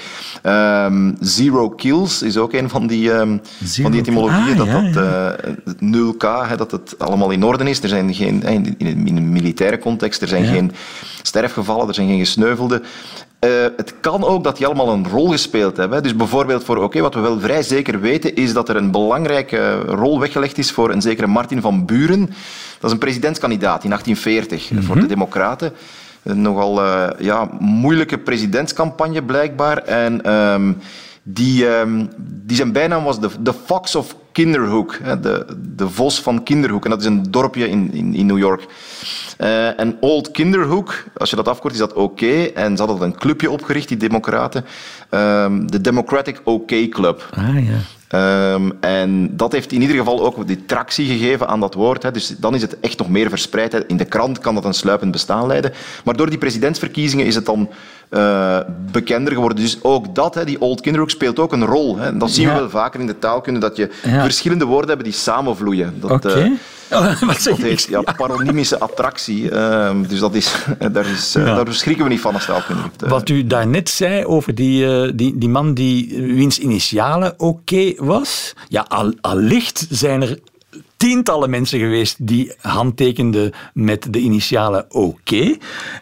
Um, 0.43 1.17
zero 1.19 1.69
kills 1.69 2.21
is 2.21 2.37
ook 2.37 2.53
een 2.53 2.69
van 2.69 2.87
die, 2.87 3.11
um, 3.11 3.41
van 3.81 3.91
die 3.91 3.99
etymologieën, 3.99 4.51
ah, 4.51 4.57
dat 4.57 4.67
ja, 4.67 4.81
dat 4.81 5.37
uh, 5.81 6.11
0K, 6.11 6.55
dat 6.57 6.71
het 6.71 6.95
allemaal 6.97 7.29
in 7.29 7.43
orde 7.43 7.69
is. 7.69 7.83
Er 7.83 7.89
zijn 7.89 8.13
geen, 8.13 8.43
in, 8.77 9.17
een 9.17 9.31
militaire 9.31 9.79
context, 9.79 10.21
er 10.21 10.27
zijn 10.27 10.45
geen 10.45 10.71
sterfgevallen, 11.21 11.87
er 11.87 11.93
zijn 11.93 12.07
geen 12.07 12.19
gesneuvelden. 12.19 12.83
Uh, 13.43 13.49
het 13.77 13.93
kan 13.99 14.23
ook 14.23 14.43
dat 14.43 14.57
die 14.57 14.65
allemaal 14.65 14.89
een 14.89 15.07
rol 15.07 15.27
gespeeld 15.27 15.77
hebben. 15.77 16.03
Dus 16.03 16.15
bijvoorbeeld 16.15 16.63
voor, 16.63 16.75
oké, 16.75 16.85
okay, 16.85 17.01
wat 17.01 17.13
we 17.13 17.19
wel 17.19 17.39
vrij 17.39 17.63
zeker 17.63 17.99
weten, 17.99 18.35
is 18.35 18.53
dat 18.53 18.69
er 18.69 18.75
een 18.75 18.91
belangrijke 18.91 19.79
rol 19.79 20.19
weggelegd 20.19 20.57
is 20.57 20.71
voor 20.71 20.91
een 20.91 21.01
zekere 21.01 21.27
Martin 21.27 21.61
van 21.61 21.85
Buren. 21.85 22.25
Dat 22.79 22.83
is 22.83 22.91
een 22.91 22.97
presidentskandidaat 22.97 23.83
in 23.83 23.89
1840 23.89 24.71
mm 24.71 24.77
-hmm. 24.77 24.85
voor 24.87 24.95
de 24.95 25.05
Democraten. 25.05 25.73
Een 26.23 26.41
nogal 26.41 26.83
uh, 26.83 27.09
ja, 27.19 27.49
moeilijke 27.59 28.17
presidentscampagne 28.17 29.23
blijkbaar. 29.23 29.77
En 29.77 30.33
um, 30.33 30.77
die, 31.23 31.67
um, 31.67 32.09
die 32.17 32.55
zijn 32.55 32.71
bijnaam 32.71 33.03
was 33.03 33.19
de, 33.19 33.53
Fox 33.65 33.95
of 33.95 34.15
Kinderhook, 34.33 34.99
de, 35.21 35.45
de 35.75 35.89
vos 35.89 36.21
van 36.21 36.43
Kinderhoek. 36.43 36.83
En 36.83 36.89
dat 36.89 36.99
is 36.99 37.05
een 37.05 37.23
dorpje 37.31 37.69
in, 37.69 37.93
in, 37.93 38.13
in 38.13 38.25
New 38.25 38.37
York. 38.37 38.65
Uh, 39.41 39.79
en 39.79 39.97
Old 39.99 40.31
Kinderhook, 40.31 41.03
als 41.17 41.29
je 41.29 41.35
dat 41.35 41.47
afkort, 41.47 41.73
is 41.73 41.79
dat 41.79 41.93
oké. 41.93 42.25
Okay. 42.25 42.51
En 42.53 42.77
ze 42.77 42.83
hadden 42.83 43.07
een 43.07 43.17
clubje 43.17 43.51
opgericht, 43.51 43.87
die 43.87 43.97
democraten. 43.97 44.65
Um, 45.09 45.71
de 45.71 45.81
Democratic 45.81 46.41
OK 46.43 46.71
Club. 46.89 47.29
Ah, 47.35 47.65
ja. 47.65 47.79
Um, 48.53 48.71
en 48.79 49.37
dat 49.37 49.51
heeft 49.51 49.71
in 49.71 49.81
ieder 49.81 49.95
geval 49.95 50.25
ook 50.25 50.47
die 50.47 50.65
tractie 50.65 51.07
gegeven 51.07 51.47
aan 51.47 51.59
dat 51.59 51.73
woord. 51.73 52.03
Hè. 52.03 52.11
Dus 52.11 52.35
dan 52.37 52.55
is 52.55 52.61
het 52.61 52.79
echt 52.79 52.97
nog 52.97 53.09
meer 53.09 53.29
verspreid. 53.29 53.71
Hè. 53.71 53.87
In 53.87 53.97
de 53.97 54.05
krant 54.05 54.39
kan 54.39 54.55
dat 54.55 54.65
een 54.65 54.73
sluipend 54.73 55.11
bestaan 55.11 55.47
leiden. 55.47 55.73
Maar 56.03 56.17
door 56.17 56.29
die 56.29 56.37
presidentsverkiezingen 56.37 57.25
is 57.25 57.35
het 57.35 57.45
dan 57.45 57.69
uh, 58.13 58.57
bekender 58.91 59.33
geworden. 59.33 59.57
Dus 59.57 59.77
ook 59.81 60.15
dat, 60.15 60.35
hè, 60.35 60.45
die 60.45 60.61
Old 60.61 60.81
Kinderhook, 60.81 61.09
speelt 61.09 61.39
ook 61.39 61.51
een 61.51 61.65
rol. 61.65 61.97
Hè. 61.97 62.17
Dat 62.17 62.31
zien 62.31 62.47
we 62.47 62.53
wel 62.53 62.69
vaker 62.69 62.99
in 62.99 63.07
de 63.07 63.19
taalkunde, 63.19 63.59
dat 63.59 63.75
je 63.75 63.89
ja. 64.03 64.21
verschillende 64.21 64.65
woorden 64.65 64.89
hebt 64.89 65.03
die 65.03 65.13
samenvloeien. 65.13 65.93
Dat, 65.99 66.11
okay. 66.11 66.43
uh, 66.43 66.51
Oh, 66.91 67.21
wat 67.21 67.43
dat 67.43 67.57
heet 67.57 67.87
ja, 67.89 68.01
paronymische 68.01 68.79
attractie. 68.79 69.51
Uh, 69.51 69.91
dus 70.07 70.19
dat 70.19 70.33
is, 70.33 70.55
daar, 70.91 71.05
is, 71.05 71.33
ja. 71.33 71.63
daar 71.63 71.73
schrikken 71.73 72.03
we 72.03 72.09
niet 72.09 72.21
van 72.21 72.33
als 72.33 72.45
taalkundige. 72.45 72.89
Uh, 73.03 73.09
wat 73.09 73.29
u 73.29 73.47
daarnet 73.47 73.89
zei 73.89 74.25
over 74.25 74.55
die, 74.55 75.15
die, 75.15 75.37
die 75.37 75.49
man 75.49 75.73
die 75.73 76.21
wiens 76.21 76.59
initialen 76.59 77.33
oké 77.37 77.45
okay 77.45 77.97
was. 77.97 78.53
Ja, 78.67 78.85
al, 78.87 79.13
allicht 79.21 79.85
zijn 79.89 80.21
er 80.21 80.39
tientallen 81.03 81.49
mensen 81.49 81.79
geweest 81.79 82.27
die 82.27 82.53
handtekenden 82.61 83.51
met 83.73 84.13
de 84.13 84.19
initialen 84.19 84.85
OK. 84.93 85.31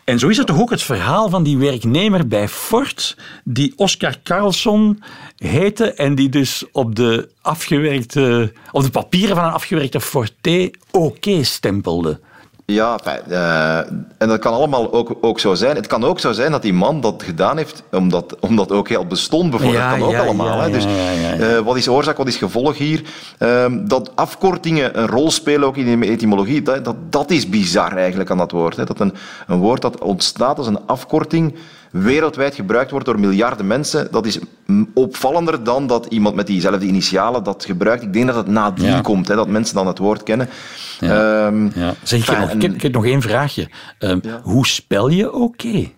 En 0.04 0.20
zo 0.20 0.28
is 0.28 0.38
het 0.38 0.48
toch 0.48 0.60
ook 0.62 0.70
het 0.70 0.82
verhaal 0.82 1.30
van 1.30 1.44
die 1.44 1.58
werknemer 1.58 2.28
bij 2.28 2.48
Ford, 2.48 3.18
die 3.44 3.74
Oscar 3.76 4.16
Carlson 4.24 5.04
heette 5.38 5.94
en 5.94 6.16
die 6.16 6.30
dus 6.30 6.66
op 6.72 6.96
de, 6.96 7.30
afgewerkte, 7.42 8.54
op 8.72 8.84
de 8.84 8.90
papieren 8.90 9.36
van 9.36 9.46
een 9.46 9.52
afgewerkte 9.52 10.02
Forte 10.02 10.74
OK 10.92 11.26
stempelde. 11.42 12.20
Ja, 12.65 13.00
uh, 13.30 13.78
en 14.17 14.28
dat 14.28 14.39
kan 14.39 14.54
allemaal 14.54 14.93
ook, 14.93 15.17
ook 15.21 15.39
zo 15.39 15.54
zijn. 15.54 15.76
Het 15.76 15.88
kan 15.88 16.04
ook 16.04 16.19
zo 16.19 16.32
zijn 16.32 16.52
dat 16.52 16.62
die 16.62 16.74
man 16.74 17.02
dat 17.02 17.24
gedaan 17.24 17.58
heeft 17.58 17.84
omdat, 17.91 18.36
omdat 18.39 18.71
ook 18.71 18.89
heel 18.89 19.06
bestond, 19.06 19.50
bijvoorbeeld. 19.50 19.84
dat 19.84 20.00
kan 20.00 20.08
ook 20.08 20.15
allemaal. 20.15 20.62
hè. 20.62 20.69
Dus 20.69 20.86
uh, 20.86 21.60
wat 21.60 21.78
is 21.78 21.88
oorzaak, 21.88 22.17
wat 22.17 22.28
is 22.28 22.38
gevolg 22.38 22.78
hier? 22.78 23.02
Uh, 23.39 23.65
dat 23.82 24.12
afkortingen 24.15 25.00
een 25.00 25.08
rol 25.08 25.32
spelen 25.32 25.67
ook 25.67 25.78
in 25.78 26.00
de 26.00 26.08
etymologie, 26.08 26.62
dat, 26.62 26.86
dat, 26.86 26.95
dat 27.10 27.32
is 27.32 27.50
bizar 27.50 27.97
eigenlijk 27.97 28.30
aan 28.32 28.38
dat 28.38 28.52
woord. 28.52 28.76
Hè. 28.76 28.84
Dat 28.84 29.00
een, 29.00 29.13
een 29.47 29.60
woord 29.60 29.82
dat 29.82 30.02
ontstaat 30.02 30.58
als 30.58 30.67
een 30.67 30.86
afkorting 30.86 31.56
wereldwijd 31.92 32.56
gebruikt 32.56 32.92
wordt 32.92 33.06
door 33.06 33.20
miljarden 33.20 33.68
mensen, 33.68 34.08
dat 34.12 34.26
is 34.26 34.40
opvallender 34.94 35.64
dan 35.64 35.88
dat 35.88 36.06
iemand 36.06 36.36
met 36.36 36.48
diezelfde 36.48 36.86
initialen 36.86 37.44
dat 37.44 37.66
gebruikt. 37.66 38.04
Ik 38.04 38.14
denk 38.14 38.28
dat 38.28 38.36
het 38.36 38.48
nadien 38.48 39.02
komt, 39.02 39.28
hè, 39.28 39.36
dat 39.36 39.48
mensen 39.48 39.76
dan 39.76 39.88
het 39.88 39.98
woord 39.98 40.24
kennen. 40.24 40.50
Ja. 41.00 41.46
Um, 41.46 41.72
ja. 41.76 41.94
Zeg, 42.04 42.30
ik, 42.30 42.38
nog, 42.38 42.50
ik, 42.50 42.82
heb, 42.82 42.94
nog 42.94 43.06
één 43.06 43.22
vraagje. 43.22 43.70
Um, 44.00 44.22
hoe 44.44 44.68
spel 44.68 45.08
je 45.08 45.34
oké? 45.34 45.90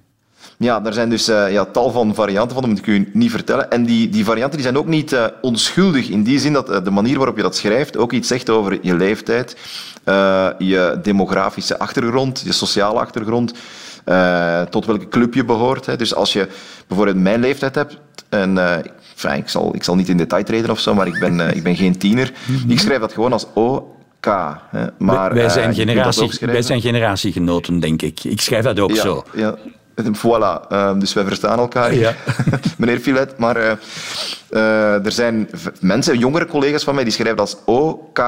Ja, 0.57 0.79
daar 0.79 0.93
zijn 0.93 1.09
dus 1.09 1.29
uh, 1.29 1.51
ja, 1.51 1.65
tal 1.65 1.91
van 1.91 2.15
varianten 2.15 2.53
van, 2.53 2.61
dat 2.61 2.69
moet 2.69 2.79
ik 2.79 2.87
u 2.87 3.09
niet 3.13 3.31
vertellen. 3.31 3.71
En 3.71 3.85
die, 3.85 4.09
die 4.09 4.25
varianten 4.25 4.55
die 4.57 4.65
zijn 4.65 4.77
ook 4.77 4.87
niet 4.87 5.11
uh, 5.11 5.25
onschuldig 5.41 6.09
in 6.09 6.23
die 6.23 6.39
zin 6.39 6.53
dat 6.53 6.69
uh, 6.69 6.83
de 6.83 6.91
manier 6.91 7.17
waarop 7.17 7.35
je 7.35 7.41
dat 7.41 7.55
schrijft 7.55 7.97
ook 7.97 8.11
iets 8.11 8.27
zegt 8.27 8.49
over 8.49 8.79
je 8.81 8.95
leeftijd, 8.95 9.57
je 10.57 10.99
demografische 11.03 11.79
achtergrond, 11.79 12.41
je 12.45 12.51
sociale 12.51 12.99
achtergrond. 12.99 13.53
Uh, 14.05 14.61
tot 14.61 14.85
welke 14.85 15.07
club 15.07 15.33
je 15.33 15.45
behoort. 15.45 15.85
Hè. 15.85 15.95
Dus 15.95 16.15
als 16.15 16.33
je 16.33 16.47
bijvoorbeeld 16.87 17.17
mijn 17.17 17.39
leeftijd 17.39 17.75
hebt, 17.75 17.97
en 18.29 18.55
uh, 18.55 18.75
enfin, 19.13 19.37
ik, 19.37 19.49
zal, 19.49 19.75
ik 19.75 19.83
zal 19.83 19.95
niet 19.95 20.09
in 20.09 20.17
detail 20.17 20.43
treden 20.43 20.69
of 20.69 20.79
zo, 20.79 20.93
maar 20.93 21.07
ik 21.07 21.19
ben, 21.19 21.39
uh, 21.39 21.55
ik 21.55 21.63
ben 21.63 21.75
geen 21.75 21.97
tiener. 21.97 22.31
Ik 22.67 22.79
schrijf 22.79 22.99
dat 22.99 23.13
gewoon 23.13 23.33
als 23.33 23.45
O. 23.53 23.87
K, 24.19 24.27
hè. 24.69 24.85
Maar, 24.97 25.33
wij, 25.33 25.49
zijn 25.49 25.73
generatie, 25.73 26.31
wij 26.39 26.61
zijn 26.61 26.81
generatiegenoten, 26.81 27.79
denk 27.79 28.01
ik. 28.01 28.23
Ik 28.23 28.41
schrijf 28.41 28.63
dat 28.63 28.79
ook 28.79 28.91
ja, 28.91 29.01
zo. 29.01 29.23
Ja. 29.33 29.55
Voilà, 30.21 30.67
uh, 30.71 30.99
dus 30.99 31.13
wij 31.13 31.23
verstaan 31.23 31.59
elkaar, 31.59 31.93
ja. 31.93 32.15
meneer 32.77 32.99
Filet. 32.99 33.37
Maar 33.37 33.57
uh, 33.57 33.71
uh, 34.51 35.05
er 35.05 35.11
zijn 35.11 35.49
mensen, 35.79 36.17
jongere 36.17 36.45
collega's 36.45 36.83
van 36.83 36.95
mij, 36.95 37.03
die 37.03 37.13
schrijven 37.13 37.39
als 37.39 37.57
O, 37.65 38.09
K, 38.13 38.19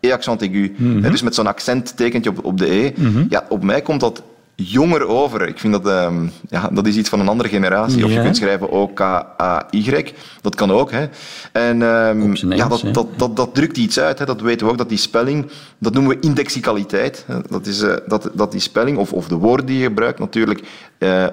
E 0.00 0.12
accent 0.12 0.40
aigu. 0.40 0.74
Mm 0.76 0.92
-hmm. 0.92 1.10
Dus 1.10 1.22
met 1.22 1.34
zo'n 1.34 1.46
accenttekentje 1.46 2.30
op, 2.30 2.44
op 2.44 2.58
de 2.58 2.70
E. 2.70 2.92
Mm 2.96 3.12
-hmm. 3.12 3.26
Ja, 3.28 3.44
op 3.48 3.62
mij 3.62 3.82
komt 3.82 4.00
dat 4.00 4.22
jonger 4.56 5.06
over. 5.06 5.48
Ik 5.48 5.58
vind 5.58 5.72
dat, 5.72 5.86
um, 5.86 6.32
ja, 6.48 6.68
dat 6.72 6.86
is 6.86 6.96
iets 6.96 7.08
van 7.08 7.20
een 7.20 7.28
andere 7.28 7.48
generatie. 7.48 8.04
Of 8.04 8.12
je 8.12 8.20
kunt 8.20 8.36
schrijven 8.36 8.70
O-K-A-Y. 8.70 10.12
Dat 10.40 10.54
kan 10.54 10.70
ook. 10.70 10.90
Hè. 10.90 11.06
En 11.52 11.82
um, 11.82 12.34
ja, 12.34 12.68
dat, 12.68 12.84
dat, 12.92 13.06
dat, 13.16 13.36
dat, 13.36 13.54
drukt 13.54 13.76
iets 13.76 13.98
uit. 13.98 14.18
Hè. 14.18 14.24
Dat 14.24 14.40
weten 14.40 14.66
we 14.66 14.72
ook, 14.72 14.78
dat 14.78 14.88
die 14.88 14.98
spelling, 14.98 15.46
dat 15.78 15.92
noemen 15.92 16.16
we 16.16 16.26
indexicaliteit. 16.26 17.26
Dat 17.48 17.66
is 17.66 17.82
uh, 17.82 17.94
dat, 18.06 18.30
dat 18.32 18.52
die 18.52 18.60
spelling, 18.60 18.98
of, 18.98 19.12
of 19.12 19.28
de 19.28 19.36
woorden 19.36 19.66
die 19.66 19.78
je 19.78 19.84
gebruikt, 19.84 20.18
natuurlijk... 20.18 20.62
Uh, 20.98 21.26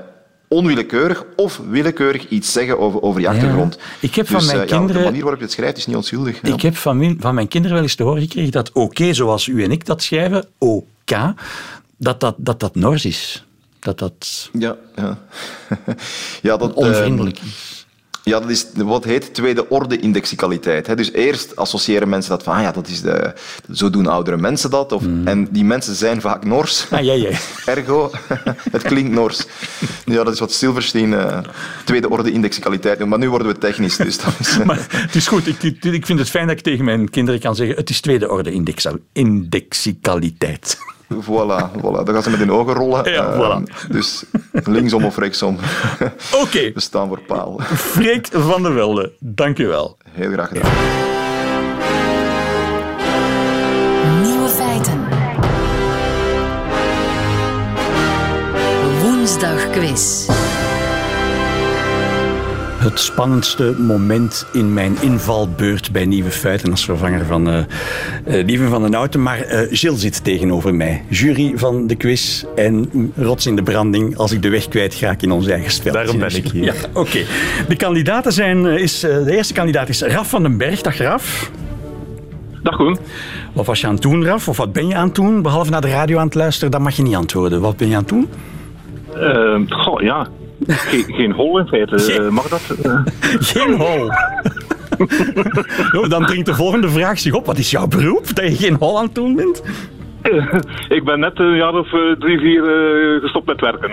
onwillekeurig 0.48 1.26
of 1.36 1.62
willekeurig 1.70 2.30
iets 2.30 2.52
zeggen 2.52 2.80
over, 2.80 3.02
over 3.02 3.22
je 3.22 3.28
achtergrond. 3.28 3.78
Ja. 3.80 4.08
Ik 4.08 4.16
heb 4.16 4.28
van 4.28 4.40
dus, 4.40 4.46
mijn 4.46 4.60
uh, 4.60 4.66
kinderen... 4.66 4.94
Ja, 4.94 4.98
de 4.98 5.04
manier 5.04 5.22
waarop 5.22 5.40
je 5.40 5.46
het 5.46 5.54
schrijft 5.54 5.78
is 5.78 5.86
niet 5.86 5.96
onschuldig. 5.96 6.42
Ik 6.42 6.62
heb 6.62 6.76
van 6.76 6.98
mijn, 6.98 7.18
van 7.20 7.36
mijn 7.36 7.48
kinderen 7.48 7.76
wel 7.76 7.86
eens 7.86 7.96
te 7.96 8.04
horen 8.04 8.22
gekregen 8.22 8.52
dat 8.52 8.70
oké, 8.70 8.80
okay, 8.80 9.14
zoals 9.14 9.48
u 9.48 9.64
en 9.64 9.72
ik 9.72 9.86
dat 9.86 10.04
schrijven, 10.04 10.46
OK, 10.58 11.12
dat 11.98 12.20
dat, 12.20 12.36
dat, 12.38 12.60
dat 12.60 12.76
Nors 12.76 13.06
is. 13.06 13.46
Dat 13.80 14.00
dat 14.00 14.50
ja, 14.60 14.76
ja. 14.96 15.18
ja, 16.42 16.58
dat, 16.58 16.74
onvriendelijk 16.74 17.40
is. 17.40 17.74
Ja, 18.24 18.40
dat 18.40 18.50
is 18.50 18.66
wat 18.76 19.04
heet 19.04 19.34
tweede 19.34 19.70
orde 19.70 20.00
indexicaliteit. 20.00 20.98
Dus 20.98 21.12
eerst 21.12 21.56
associëren 21.56 22.10
mensen 22.10 22.32
dat 22.32 22.44
van, 22.44 22.56
ah 22.56 22.62
ja, 22.62 22.72
dat 22.72 22.88
is 22.88 23.02
de, 23.02 23.34
zo 23.72 23.90
doen 23.90 24.08
oudere 24.08 24.38
mensen 24.38 24.70
dat. 24.70 24.92
Of, 24.92 25.02
mm. 25.02 25.28
En 25.28 25.48
die 25.52 25.64
mensen 25.64 25.96
zijn 25.96 26.22
vaak 26.22 26.46
Nors. 26.46 26.86
Ah, 26.90 27.04
ja, 27.04 27.14
ja. 27.14 27.30
Ergo, 27.66 28.12
het 28.72 28.82
klinkt 28.82 29.12
Nors. 29.12 29.46
Ja, 30.06 30.24
dat 30.24 30.34
is 30.34 30.40
wat 30.40 30.52
Silverstein 30.52 31.12
uh, 31.12 31.40
tweede 31.86 32.10
orde 32.10 32.32
indexicaliteit 32.32 32.98
noemt. 32.98 33.10
Maar 33.10 33.20
nu 33.20 33.30
worden 33.30 33.48
we 33.48 33.58
technisch. 33.58 33.98
Dus 33.98 34.18
dat 34.18 34.34
is, 34.40 34.58
uh... 34.58 34.66
maar 34.66 34.88
het 34.90 35.16
is 35.16 35.28
goed. 35.28 35.48
Ik, 35.48 35.64
ik 35.84 36.06
vind 36.06 36.20
het 36.20 36.30
fijn 36.30 36.48
dat 36.48 36.58
ik 36.58 36.64
tegen 36.64 36.86
mijn 36.86 37.10
kinderen 37.10 37.40
kan 37.40 37.56
zeggen, 37.56 37.76
het 37.76 37.90
is 37.90 38.02
tweede 38.02 38.30
orde 38.30 38.64
indexicaliteit. 39.14 40.78
Voilà, 41.22 41.72
voilà. 41.82 42.04
Dan 42.04 42.14
gaan 42.14 42.24
ze 42.24 42.30
met 42.30 42.40
hun 42.40 42.52
ogen 42.52 42.74
rollen. 42.74 43.12
Ja, 43.12 43.34
uh, 43.34 43.40
voilà. 43.40 43.88
Dus 43.90 44.24
linksom 44.64 45.06
of 45.06 45.18
rechtsom. 45.18 45.58
Oké. 46.32 46.42
Okay. 46.44 46.72
We 46.74 46.80
staan 46.80 47.08
voor 47.08 47.22
paal. 47.28 47.60
Freek 47.76 48.28
van 48.32 48.64
der 48.64 48.74
Velde, 48.74 49.12
dank 49.20 49.60
u 49.60 49.68
wel. 49.68 49.98
Heel 50.12 50.32
graag 50.32 50.48
gedaan. 50.48 50.72
Nieuwe 54.22 54.48
feiten. 54.48 55.08
Woensdag 59.02 59.70
quiz. 59.70 60.28
Het 62.84 63.00
spannendste 63.00 63.76
moment 63.80 64.48
in 64.54 64.74
mijn 64.74 64.96
invalbeurt 65.02 65.92
bij 65.92 66.06
Nieuwe 66.06 66.32
Feiten 66.32 66.72
als 66.72 66.86
vervanger 66.86 67.26
van 67.26 67.50
uh, 67.50 67.56
uh, 68.28 68.46
Lieven 68.46 68.70
van 68.70 68.82
den 68.82 68.94
Houten. 68.94 69.22
Maar 69.22 69.40
uh, 69.40 69.60
Gilles 69.70 70.02
zit 70.02 70.24
tegenover 70.24 70.76
mij. 70.76 71.04
Jury 71.10 71.54
van 71.56 71.88
de 71.88 71.96
quiz 71.96 72.44
en 72.56 72.90
rots 73.16 73.46
in 73.46 73.56
de 73.56 73.64
branding 73.64 74.18
als 74.18 74.32
ik 74.32 74.42
de 74.42 74.50
weg 74.50 74.68
kwijt 74.68 74.94
ga 74.94 75.16
in 75.20 75.32
ons 75.32 75.48
eigen 75.48 75.72
spel. 75.72 75.94
Daarom 75.94 76.20
ben 76.20 76.36
ik 76.36 76.48
hier. 76.48 76.64
Ja, 76.64 76.74
Oké. 76.90 77.00
Okay. 77.00 77.26
De 77.68 77.76
kandidaten 77.76 78.34
zijn... 78.34 78.66
Is, 78.66 79.00
de 79.00 79.36
eerste 79.36 79.54
kandidaat 79.54 79.90
is 79.90 80.02
Raf 80.02 80.30
van 80.30 80.44
den 80.44 80.58
Berg. 80.58 80.82
Dag 80.82 80.98
Raf. 80.98 81.52
Dag 82.64 82.76
Koen. 82.76 82.98
Wat 83.54 83.66
was 83.66 83.82
je 83.82 83.88
aan 83.88 83.94
het 83.94 84.02
doen, 84.02 84.26
Raf? 84.26 84.48
Of 84.48 84.58
wat 84.58 84.74
ben 84.74 84.88
je 84.88 84.96
aan 84.96 85.06
het 85.06 85.16
doen? 85.16 85.42
Behalve 85.42 85.72
naar 85.72 85.82
de 85.82 85.90
radio 85.90 86.18
aan 86.18 86.26
het 86.26 86.36
luisteren, 86.36 86.72
dan 86.72 86.82
mag 86.82 86.96
je 86.96 87.04
niet 87.04 87.16
antwoorden. 87.16 87.62
Wat 87.62 87.78
ben 87.78 87.88
je 87.88 87.96
aan 87.96 88.02
het 88.02 88.10
doen? 88.10 88.30
goh, 89.70 90.02
ja, 90.02 90.28
geen, 90.68 91.04
geen 91.08 91.32
hol 91.32 91.60
in 91.60 91.68
feite. 91.68 92.00
Geen... 92.00 92.34
Mag 92.34 92.48
dat? 92.48 92.62
geen 93.54 93.74
hol. 93.74 94.12
Dan 96.08 96.26
dringt 96.26 96.46
de 96.46 96.56
volgende 96.56 96.90
vraag 96.90 97.20
zich 97.20 97.34
op. 97.34 97.46
Wat 97.46 97.58
is 97.58 97.72
jouw 97.72 97.88
beroep 97.88 98.36
dat 98.36 98.48
je 98.48 98.56
geen 98.66 98.76
hol 98.76 98.98
aan 98.98 99.06
het 99.06 99.16
doen 99.16 99.36
bent? 99.36 99.64
Ik 100.98 101.04
ben 101.04 101.20
net 101.20 101.40
een 101.40 101.56
jaar 101.56 101.74
of 101.74 101.92
uh, 101.92 102.16
drie, 102.20 102.40
vier 102.40 102.64
uh, 102.64 103.22
gestopt 103.22 103.46
met 103.46 103.62
werken. 103.62 103.92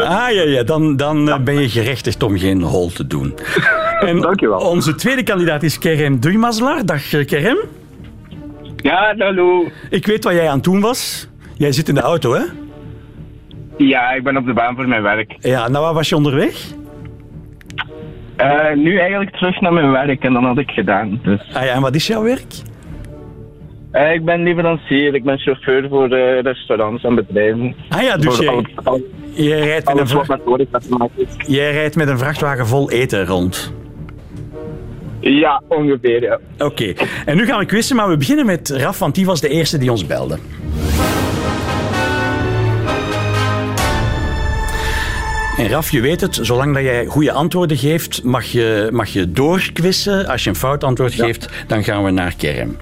Ah 0.00 0.30
ja, 0.30 0.42
ja. 0.42 0.62
dan, 0.62 0.96
dan 0.96 1.24
ja. 1.24 1.38
ben 1.38 1.60
je 1.60 1.68
gerechtigd 1.68 2.22
om 2.22 2.38
geen 2.38 2.62
hol 2.62 2.88
te 2.88 3.06
doen. 3.06 3.34
En 4.00 4.20
Dankjewel. 4.20 4.58
Onze 4.58 4.94
tweede 4.94 5.22
kandidaat 5.22 5.62
is 5.62 5.78
Kerem 5.78 6.20
Duymazelaar. 6.20 6.86
Dag 6.86 7.08
Kerem. 7.08 7.56
Ja, 8.76 9.14
hallo. 9.18 9.64
Ik 9.90 10.06
weet 10.06 10.24
wat 10.24 10.32
jij 10.32 10.48
aan 10.48 10.54
het 10.54 10.64
doen 10.64 10.80
was. 10.80 11.28
Jij 11.56 11.72
zit 11.72 11.88
in 11.88 11.94
de 11.94 12.00
auto, 12.00 12.32
hè? 12.32 12.42
Ja, 13.76 14.10
ik 14.10 14.22
ben 14.22 14.36
op 14.36 14.46
de 14.46 14.52
baan 14.52 14.74
voor 14.74 14.88
mijn 14.88 15.02
werk. 15.02 15.36
Ja, 15.40 15.68
nou 15.68 15.84
waar 15.84 15.94
was 15.94 16.08
je 16.08 16.16
onderweg? 16.16 16.72
Uh, 18.40 18.74
nu 18.74 18.98
eigenlijk 18.98 19.30
terug 19.30 19.60
naar 19.60 19.72
mijn 19.72 19.90
werk 19.90 20.24
en 20.24 20.32
dan 20.32 20.44
had 20.44 20.58
ik 20.58 20.70
gedaan. 20.70 21.20
Dus. 21.22 21.40
Ah 21.52 21.64
ja, 21.64 21.72
en 21.72 21.80
wat 21.80 21.94
is 21.94 22.06
jouw 22.06 22.22
werk? 22.22 22.52
Uh, 23.92 24.12
ik 24.12 24.24
ben 24.24 24.42
leverancier, 24.42 25.14
ik 25.14 25.24
ben 25.24 25.38
chauffeur 25.38 25.88
voor 25.88 26.12
uh, 26.12 26.40
restaurants 26.40 27.04
en 27.04 27.14
bedrijven. 27.14 27.74
Ah 27.88 28.02
ja, 28.02 28.16
dus 28.16 28.38
je, 28.38 29.54
rijdt 29.54 29.86
met 29.86 29.98
een 29.98 30.08
vracht... 30.08 30.42
jij 31.46 31.72
rijdt 31.72 31.96
met 31.96 32.08
een 32.08 32.18
vrachtwagen 32.18 32.66
vol 32.66 32.90
eten 32.90 33.26
rond? 33.26 33.72
Ja, 35.20 35.62
ongeveer, 35.68 36.22
ja. 36.22 36.38
Oké, 36.54 36.64
okay. 36.64 36.96
en 37.26 37.36
nu 37.36 37.46
gaan 37.46 37.58
we 37.58 37.64
quizzen, 37.64 37.96
maar 37.96 38.08
we 38.08 38.16
beginnen 38.16 38.46
met 38.46 38.68
Raf, 38.68 38.98
want 38.98 39.14
die 39.14 39.26
was 39.26 39.40
de 39.40 39.48
eerste 39.48 39.78
die 39.78 39.90
ons 39.90 40.06
belde. 40.06 40.38
En 45.64 45.70
Raf, 45.70 45.90
je 45.90 46.00
weet 46.00 46.20
het, 46.20 46.38
zolang 46.42 46.74
dat 46.74 46.82
jij 46.82 47.06
goede 47.06 47.32
antwoorden 47.32 47.76
geeft, 47.76 48.22
mag 48.22 48.44
je, 48.44 48.88
mag 48.92 49.08
je 49.08 49.32
doorquizzen. 49.32 50.26
Als 50.26 50.44
je 50.44 50.50
een 50.50 50.56
fout 50.56 50.84
antwoord 50.84 51.14
ja. 51.14 51.24
geeft, 51.24 51.48
dan 51.66 51.84
gaan 51.84 52.04
we 52.04 52.10
naar 52.10 52.34
Kerm. 52.36 52.76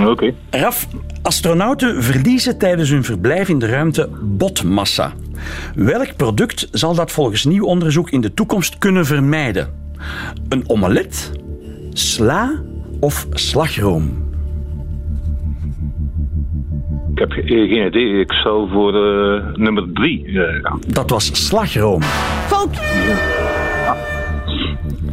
Oké. 0.00 0.10
Okay. 0.10 0.34
Raf, 0.50 0.86
astronauten 1.22 2.02
verliezen 2.02 2.58
tijdens 2.58 2.90
hun 2.90 3.04
verblijf 3.04 3.48
in 3.48 3.58
de 3.58 3.66
ruimte 3.66 4.08
botmassa. 4.22 5.12
Welk 5.74 6.16
product 6.16 6.68
zal 6.70 6.94
dat 6.94 7.10
volgens 7.10 7.44
nieuw 7.44 7.64
onderzoek 7.64 8.10
in 8.10 8.20
de 8.20 8.34
toekomst 8.34 8.78
kunnen 8.78 9.06
vermijden? 9.06 9.68
Een 10.48 10.64
omelet, 10.68 11.30
sla 11.92 12.62
of 13.00 13.26
slagroom? 13.30 14.25
Ik 17.16 17.22
heb 17.22 17.32
geen 17.32 17.86
idee. 17.86 18.20
Ik 18.20 18.32
zou 18.32 18.70
voor 18.70 18.94
uh, 18.94 19.54
nummer 19.54 19.84
drie 19.92 20.24
uh, 20.26 20.42
gaan. 20.62 20.80
Dat 20.86 21.10
was 21.10 21.46
slagroom. 21.46 22.02
Fout! 22.46 22.80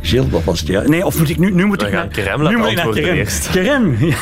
Gilles, 0.01 0.29
wat 0.29 0.43
was 0.43 0.59
het? 0.59 0.69
Ja? 0.69 0.81
Nee, 0.81 1.05
of 1.05 1.19
moet 1.19 1.29
ik 1.29 1.37
nu, 1.37 1.51
nu 1.51 1.65
moet 1.65 1.81
We 1.81 1.87
ik 1.87 1.93
gaan 1.93 2.05
naar... 2.05 2.13
Kerem 2.13 2.37
nu 2.37 2.43
laten 2.43 2.59
moet 2.59 2.69
ik 2.69 2.75
naar 2.75 2.93
Kerem. 2.93 3.15
eerst. 3.15 3.51
Kerem, 3.51 3.95
ja. 3.99 4.15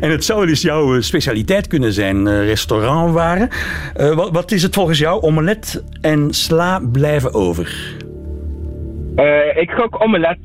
En 0.00 0.10
het 0.10 0.24
zou 0.24 0.46
dus 0.46 0.62
jouw 0.62 0.94
eh, 0.94 1.00
specialiteit 1.00 1.66
kunnen 1.66 1.92
zijn, 1.92 2.26
eh, 2.26 2.44
restaurantwaren. 2.44 3.48
Eh, 3.94 4.14
wat, 4.14 4.30
wat 4.32 4.50
is 4.52 4.62
het 4.62 4.74
volgens 4.74 4.98
jou? 4.98 5.22
Omelet 5.22 5.84
en 6.00 6.34
sla 6.34 6.80
blijven 6.92 7.34
over. 7.34 7.96
Eh, 9.16 9.56
ik 9.56 9.70
gok 9.70 10.02
omelet. 10.02 10.38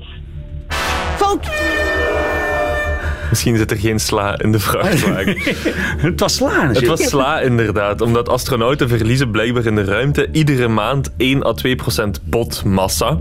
Misschien 3.30 3.58
zit 3.58 3.72
er 3.72 3.78
geen 3.78 4.00
sla 4.00 4.40
in 4.40 4.52
de 4.52 4.60
vrachtwagen. 4.60 5.38
Het 6.08 6.20
was 6.20 6.36
sla. 6.36 6.68
Het 6.68 6.88
was 6.88 7.08
sla 7.08 7.40
inderdaad, 7.40 8.02
omdat 8.02 8.30
astronauten 8.30 8.90
verliezen 8.90 9.32
blijkbaar 9.32 9.66
in 9.66 9.76
de 9.76 9.84
ruimte 9.84 10.28
iedere 10.32 10.68
maand 10.68 11.12
1 11.18 11.46
à 11.46 11.54
2 11.54 11.76
procent 11.76 12.22
botmassa. 12.24 13.18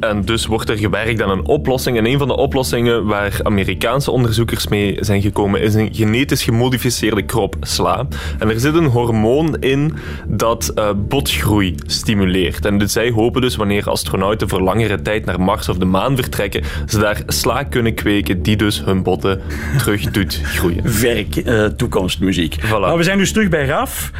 En 0.00 0.22
dus 0.24 0.46
wordt 0.46 0.68
er 0.68 0.78
gewerkt 0.78 1.22
aan 1.22 1.30
een 1.30 1.44
oplossing. 1.44 1.98
En 1.98 2.06
een 2.06 2.18
van 2.18 2.28
de 2.28 2.36
oplossingen 2.36 3.04
waar 3.04 3.40
Amerikaanse 3.42 4.10
onderzoekers 4.10 4.68
mee 4.68 4.96
zijn 5.00 5.22
gekomen 5.22 5.60
is 5.60 5.74
een 5.74 5.94
genetisch 5.94 6.42
gemodificeerde 6.42 7.22
krop 7.22 7.56
sla. 7.60 8.06
En 8.38 8.50
er 8.50 8.60
zit 8.60 8.74
een 8.74 8.86
hormoon 8.86 9.56
in 9.60 9.94
dat 10.28 10.68
eh, 10.74 10.90
botgroei 10.96 11.74
stimuleert. 11.86 12.64
En 12.64 12.78
dus 12.78 12.92
zij 12.92 13.10
hopen 13.10 13.40
dus 13.40 13.56
wanneer 13.56 13.90
astronauten 13.90 14.48
voor 14.48 14.60
langere 14.60 15.02
tijd 15.02 15.24
naar 15.24 15.40
Mars 15.40 15.68
of 15.68 15.76
de 15.76 15.84
maan 15.84 16.16
vertrekken, 16.16 16.62
ze 16.86 16.98
daar 16.98 17.22
sla 17.26 17.62
kunnen 17.62 17.94
kweken 17.94 18.42
die 18.42 18.56
dus 18.56 18.84
hun 18.84 19.02
botten 19.02 19.41
terug 19.78 20.10
doet 20.10 20.40
groeien. 20.44 21.00
Werk, 21.00 21.36
eh, 21.36 21.64
toekomstmuziek. 21.64 22.56
Voilà. 22.60 22.96
We 22.96 23.02
zijn 23.02 23.18
dus 23.18 23.32
terug 23.32 23.48
bij 23.48 23.66
Raf. 23.66 24.10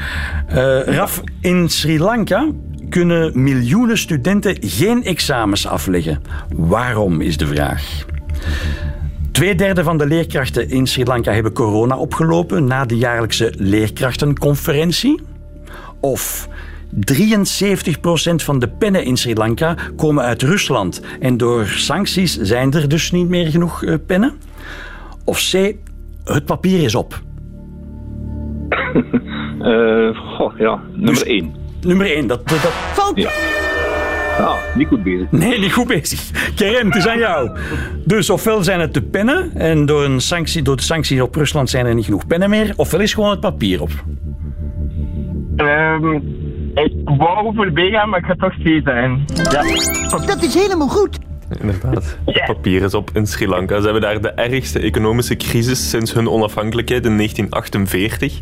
Eh, 0.48 0.80
Raf, 0.84 1.22
in 1.40 1.68
Sri 1.68 1.98
Lanka 1.98 2.48
kunnen 2.88 3.42
miljoenen 3.42 3.98
studenten 3.98 4.56
geen 4.60 5.04
examens 5.04 5.66
afleggen. 5.66 6.22
Waarom 6.56 7.20
is 7.20 7.36
de 7.36 7.46
vraag? 7.46 8.04
Tweederde 9.32 9.82
van 9.82 9.98
de 9.98 10.06
leerkrachten 10.06 10.68
in 10.70 10.86
Sri 10.86 11.04
Lanka 11.04 11.32
hebben 11.32 11.52
corona 11.52 11.96
opgelopen 11.96 12.64
na 12.64 12.84
de 12.84 12.96
jaarlijkse 12.96 13.52
leerkrachtenconferentie. 13.56 15.20
Of 16.00 16.48
73% 16.92 18.42
van 18.42 18.58
de 18.58 18.68
pennen 18.68 19.04
in 19.04 19.16
Sri 19.16 19.34
Lanka 19.34 19.76
komen 19.96 20.24
uit 20.24 20.42
Rusland. 20.42 21.00
En 21.20 21.36
door 21.36 21.66
sancties 21.66 22.38
zijn 22.40 22.72
er 22.72 22.88
dus 22.88 23.10
niet 23.10 23.28
meer 23.28 23.50
genoeg 23.50 23.84
eh, 23.84 23.94
pennen. 24.06 24.34
Of 25.24 25.38
C, 25.50 25.74
het 26.24 26.44
papier 26.44 26.82
is 26.82 26.94
op. 26.94 27.20
Eh, 29.62 30.08
goh, 30.36 30.58
ja, 30.58 30.80
nummer 30.92 31.14
Dus- 31.14 31.22
1. 31.24 31.54
Nummer 31.80 32.06
1, 32.16 32.26
dat, 32.26 32.48
dat, 32.48 32.62
dat- 32.62 33.32
Ah, 34.38 34.54
niet 34.74 34.88
goed 34.88 35.02
bezig. 35.02 35.30
Nee, 35.30 35.58
niet 35.58 35.72
goed 35.72 35.86
bezig. 35.86 36.30
Kerem, 36.54 36.86
het 36.86 36.96
is 36.96 37.06
aan 37.06 37.18
jou. 37.18 37.50
Dus 38.04 38.30
ofwel 38.30 38.62
zijn 38.62 38.80
het 38.80 38.94
de 38.94 39.02
pennen 39.02 39.50
en 39.54 39.86
door, 39.86 40.04
een 40.04 40.20
sanctie, 40.20 40.62
door 40.62 40.76
de 40.76 40.82
sancties 40.82 41.20
op 41.20 41.34
Rusland 41.34 41.70
zijn 41.70 41.86
er 41.86 41.94
niet 41.94 42.04
genoeg 42.04 42.26
pennen 42.26 42.50
meer. 42.50 42.72
Ofwel 42.76 43.00
is 43.00 43.14
gewoon 43.14 43.30
het 43.30 43.40
papier 43.40 43.80
op. 43.82 43.90
Ehm, 45.56 46.14
ik 46.74 46.92
wou 47.04 47.54
voor 47.54 47.72
B 47.72 47.78
gaan, 47.78 48.08
maar 48.08 48.18
ik 48.18 48.24
ga 48.24 48.34
toch 48.34 48.54
C 48.54 48.80
zijn. 48.84 49.24
Ja. 49.34 50.26
Dat 50.26 50.42
is 50.42 50.54
helemaal 50.54 50.88
goed. 50.88 51.18
Inderdaad. 51.60 52.16
Papier 52.46 52.82
is 52.82 52.94
op 52.94 53.10
in 53.14 53.26
Sri 53.26 53.48
Lanka. 53.48 53.76
Ze 53.76 53.84
hebben 53.84 54.02
daar 54.02 54.20
de 54.20 54.30
ergste 54.30 54.78
economische 54.78 55.36
crisis 55.36 55.90
sinds 55.90 56.12
hun 56.12 56.28
onafhankelijkheid 56.28 57.04
in 57.06 57.16
1948. 57.16 58.38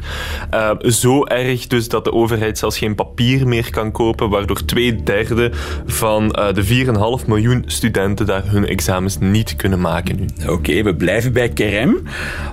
Eh, 0.50 0.70
zo 0.80 1.24
erg 1.24 1.66
dus 1.66 1.88
dat 1.88 2.04
de 2.04 2.12
overheid 2.12 2.58
zelfs 2.58 2.78
geen 2.78 2.94
papier 2.94 3.48
meer 3.48 3.70
kan 3.70 3.92
kopen, 3.92 4.28
waardoor 4.28 4.64
twee 4.64 5.02
derde 5.02 5.50
van 5.86 6.30
eh, 6.30 6.54
de 6.54 7.20
4,5 7.22 7.26
miljoen 7.26 7.64
studenten 7.66 8.26
daar 8.26 8.42
hun 8.46 8.66
examens 8.66 9.18
niet 9.18 9.56
kunnen 9.56 9.80
maken 9.80 10.16
nu. 10.16 10.50
Oké, 10.50 10.82
we 10.82 10.94
blijven 10.94 11.32
bij 11.32 11.48
Kerem. 11.48 12.02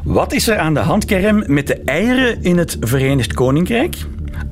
Wat 0.04 0.34
is 0.34 0.48
er 0.48 0.58
aan 0.58 0.74
de 0.74 0.80
hand, 0.80 1.06
Kerem, 1.06 1.44
met 1.48 1.68
de 1.68 1.82
eieren 1.86 2.44
in 2.44 2.58
het 2.58 2.78
Verenigd 2.80 3.34
Koninkrijk? 3.34 3.96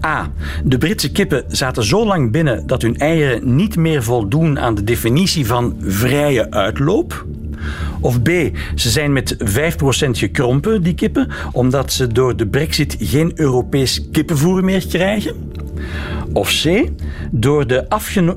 A. 0.06 0.32
De 0.64 0.78
Britse 0.78 1.12
kippen 1.12 1.44
zaten 1.48 1.84
zo 1.84 2.06
lang 2.06 2.32
binnen 2.32 2.68
dat 2.68 2.82
hun 2.82 2.98
eieren 2.98 3.56
niet 3.56 3.76
meer 3.76 4.04
voldoen 4.04 4.60
aan 4.60 4.76
de 4.76 4.84
definitie 4.84 5.46
van 5.46 5.76
vrije 5.80 6.52
uitloop. 6.52 7.26
Of 8.00 8.22
B. 8.22 8.30
Ze 8.76 8.90
zijn 8.90 9.14
met 9.14 9.36
5% 9.38 9.46
gekrompen, 10.12 10.84
die 10.84 10.94
kippen, 10.94 11.28
omdat 11.52 11.94
ze 11.94 12.08
door 12.08 12.36
de 12.36 12.48
brexit 12.48 12.96
geen 13.00 13.32
Europees 13.36 14.10
kippenvoer 14.12 14.64
meer 14.64 14.88
krijgen. 14.88 15.36
Of 16.34 16.62
C. 16.64 16.90
Door 17.32 17.68
de, 17.68 17.86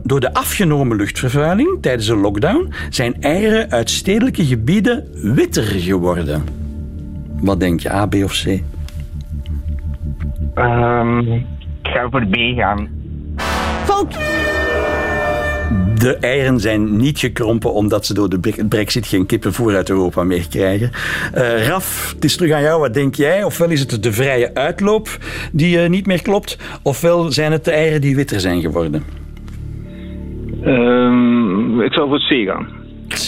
door 0.02 0.20
de 0.20 0.32
afgenomen 0.32 0.96
luchtvervuiling 0.96 1.78
tijdens 1.80 2.06
de 2.06 2.16
lockdown 2.16 2.72
zijn 2.90 3.22
eieren 3.22 3.70
uit 3.70 3.90
stedelijke 3.90 4.46
gebieden 4.46 5.04
witter 5.14 5.64
geworden. 5.64 6.44
Wat 7.40 7.60
denk 7.60 7.80
je, 7.80 7.92
A, 7.92 8.06
B 8.06 8.14
of 8.14 8.42
C? 8.42 8.62
Ehm, 10.58 11.18
ik 11.18 11.46
ga 11.82 12.08
voor 12.10 12.26
B 12.26 12.36
gaan. 12.56 12.88
Fout. 13.84 14.18
De 15.98 16.16
eieren 16.20 16.60
zijn 16.60 16.96
niet 16.96 17.18
gekrompen 17.18 17.72
omdat 17.72 18.06
ze 18.06 18.14
door 18.14 18.28
de 18.28 18.38
bre- 18.38 18.64
brexit 18.68 19.06
geen 19.06 19.26
kippenvoer 19.26 19.74
uit 19.74 19.90
Europa 19.90 20.22
meer 20.24 20.48
krijgen. 20.48 20.90
Eh, 21.32 21.66
Raf, 21.66 22.12
het 22.14 22.24
is 22.24 22.36
terug 22.36 22.52
aan 22.52 22.62
jou. 22.62 22.80
Wat 22.80 22.94
denk 22.94 23.14
jij? 23.14 23.44
Ofwel 23.44 23.70
is 23.70 23.80
het 23.80 24.02
de 24.02 24.12
vrije 24.12 24.54
uitloop 24.54 25.08
die 25.52 25.82
eh, 25.82 25.88
niet 25.88 26.06
meer 26.06 26.22
klopt, 26.22 26.58
ofwel 26.82 27.32
zijn 27.32 27.52
het 27.52 27.64
de 27.64 27.70
eieren 27.70 28.00
die 28.00 28.16
witter 28.16 28.40
zijn 28.40 28.60
geworden. 28.60 29.02
Ehm, 30.64 31.80
ik 31.80 31.92
zal 31.92 32.08
voor 32.08 32.18
C 32.18 32.46
gaan. 32.48 32.77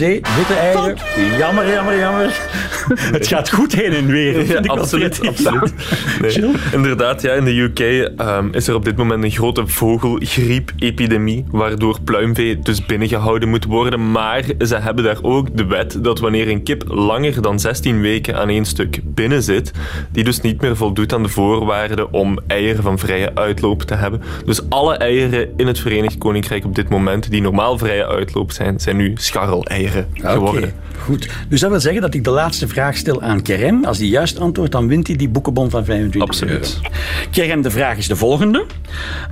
C, 0.00 0.02
witte 0.36 0.54
eieren. 0.54 0.96
Jammer, 1.38 1.72
jammer, 1.72 1.98
jammer. 1.98 2.48
Het 2.94 3.26
gaat 3.26 3.50
goed 3.50 3.74
heen 3.74 3.92
en 3.92 4.06
weer. 4.06 4.34
Dat 4.34 4.46
vind 4.46 4.64
ik 4.64 4.70
absoluut, 4.70 5.26
absoluut. 5.26 5.72
Nee, 6.20 6.52
inderdaad, 6.72 7.22
ja, 7.22 7.32
in 7.32 7.44
de 7.44 7.60
UK 7.60 7.78
ehm, 8.16 8.48
is 8.52 8.68
er 8.68 8.74
op 8.74 8.84
dit 8.84 8.96
moment 8.96 9.24
een 9.24 9.30
grote 9.30 9.66
vogelgriepepidemie, 9.66 11.44
waardoor 11.50 12.00
pluimvee 12.04 12.58
dus 12.58 12.86
binnengehouden 12.86 13.48
moet 13.48 13.64
worden. 13.64 14.10
Maar 14.10 14.42
ze 14.58 14.76
hebben 14.76 15.04
daar 15.04 15.18
ook 15.22 15.56
de 15.56 15.66
wet 15.66 16.04
dat 16.04 16.18
wanneer 16.18 16.48
een 16.48 16.62
kip 16.62 16.84
langer 16.86 17.42
dan 17.42 17.60
16 17.60 18.00
weken 18.00 18.36
aan 18.36 18.48
één 18.48 18.64
stuk 18.64 19.00
binnen 19.04 19.42
zit, 19.42 19.72
die 20.12 20.24
dus 20.24 20.40
niet 20.40 20.60
meer 20.60 20.76
voldoet 20.76 21.12
aan 21.12 21.22
de 21.22 21.28
voorwaarden 21.28 22.12
om 22.12 22.38
eieren 22.46 22.82
van 22.82 22.98
vrije 22.98 23.34
uitloop 23.34 23.82
te 23.82 23.94
hebben. 23.94 24.22
Dus 24.44 24.68
alle 24.68 24.94
eieren 24.96 25.48
in 25.56 25.66
het 25.66 25.78
Verenigd 25.78 26.18
Koninkrijk 26.18 26.64
op 26.64 26.74
dit 26.74 26.88
moment, 26.88 27.30
die 27.30 27.42
normaal 27.42 27.78
vrije 27.78 28.06
uitloop 28.06 28.52
zijn, 28.52 28.80
zijn 28.80 28.96
nu 28.96 29.12
scharreleieren 29.14 29.89
geworden. 30.14 30.62
Oké, 30.62 30.72
goed. 30.98 31.28
Dus 31.48 31.60
dat 31.60 31.70
wil 31.70 31.80
zeggen 31.80 32.00
dat 32.00 32.14
ik 32.14 32.24
de 32.24 32.30
laatste 32.30 32.68
vraag 32.68 32.96
stel 32.96 33.22
aan 33.22 33.42
Kerem. 33.42 33.84
Als 33.84 33.98
hij 33.98 34.06
juist 34.06 34.38
antwoordt, 34.38 34.72
dan 34.72 34.88
wint 34.88 35.06
hij 35.06 35.16
die 35.16 35.28
boekenbon 35.28 35.70
van 35.70 35.84
25 35.84 36.28
Absoluut. 36.28 36.78
euro. 36.82 36.94
Kerem, 37.30 37.62
de 37.62 37.70
vraag 37.70 37.96
is 37.96 38.08
de 38.08 38.16
volgende. 38.16 38.64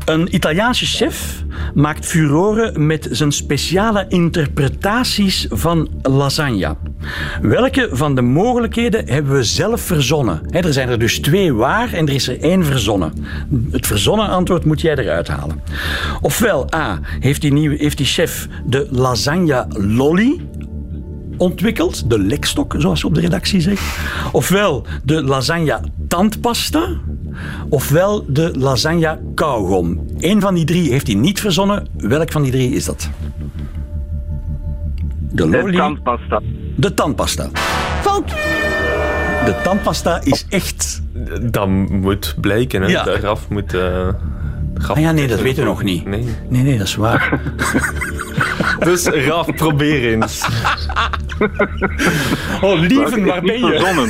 Een 0.04 0.34
Italiaanse 0.34 0.86
chef 0.86 1.42
maakt 1.74 2.06
furoren 2.06 2.86
met 2.86 3.08
zijn 3.10 3.32
speciale 3.32 4.06
interpretaties 4.08 5.46
van 5.50 5.88
lasagne. 6.02 6.76
Welke 7.42 7.88
van 7.92 8.14
de 8.14 8.22
mogelijkheden 8.22 9.08
hebben 9.08 9.32
we 9.32 9.42
zelf 9.42 9.80
verzonnen? 9.80 10.40
Er 10.50 10.72
zijn 10.72 10.88
er 10.88 10.98
dus 10.98 11.18
twee 11.20 11.54
waar 11.54 11.92
en 11.92 12.06
er 12.06 12.14
is 12.14 12.28
er 12.28 12.40
één 12.40 12.64
verzonnen. 12.64 13.12
Het 13.70 13.86
verzonnen 13.86 14.28
antwoord 14.28 14.64
moet 14.64 14.80
jij 14.80 14.96
eruit 14.96 15.28
halen. 15.28 15.62
Ofwel 16.20 16.74
A, 16.74 17.00
heeft 17.20 17.40
die, 17.40 17.52
nieuwe, 17.52 17.76
heeft 17.76 17.96
die 17.96 18.06
chef 18.06 18.48
de 18.66 18.86
lasagne 18.90 19.66
lolly 19.68 20.40
ontwikkeld, 21.38 22.10
de 22.10 22.18
lekstok, 22.18 22.74
zoals 22.78 23.00
ze 23.00 23.06
op 23.06 23.14
de 23.14 23.20
redactie 23.20 23.60
zeggen. 23.60 23.86
Ofwel 24.32 24.86
de 25.04 25.22
lasagne 25.22 25.80
tandpasta, 26.08 26.88
ofwel 27.68 28.24
de 28.26 28.52
lasagne 28.58 29.18
kauwgom. 29.34 30.06
Eén 30.18 30.40
van 30.40 30.54
die 30.54 30.64
drie 30.64 30.90
heeft 30.90 31.06
hij 31.06 31.16
niet 31.16 31.40
verzonnen. 31.40 31.86
Welk 31.96 32.32
van 32.32 32.42
die 32.42 32.52
drie 32.52 32.70
is 32.74 32.84
dat? 32.84 33.10
De 35.30 35.48
De 35.48 35.70
tandpasta. 35.72 36.40
de 36.76 36.94
tandpasta. 36.94 37.48
Fout. 38.00 38.28
De 39.44 39.54
tandpasta 39.62 40.20
is 40.22 40.46
echt... 40.48 41.02
Dat 41.42 41.68
moet 41.88 42.34
blijken, 42.40 42.82
hè. 42.82 42.88
Ja. 42.88 43.04
Daaraf 43.04 43.48
moet... 43.48 43.74
eh 43.74 44.08
Ah 44.86 44.98
ja, 45.00 45.12
nee, 45.12 45.26
dat 45.26 45.40
weten 45.40 45.62
we 45.62 45.68
nog 45.68 45.82
niet. 45.82 46.04
Nee. 46.06 46.24
Nee, 46.48 46.62
nee, 46.62 46.78
dat 46.78 46.86
is 46.86 46.94
waar. 46.94 47.40
Dus 48.84 49.04
Raf, 49.06 49.54
probeer 49.54 50.12
eens. 50.12 50.44
Oh, 52.62 52.80
lieven, 52.80 53.24
waar 53.24 53.40
ben 53.42 53.58
je? 53.58 53.66
verzonnen. 53.66 54.08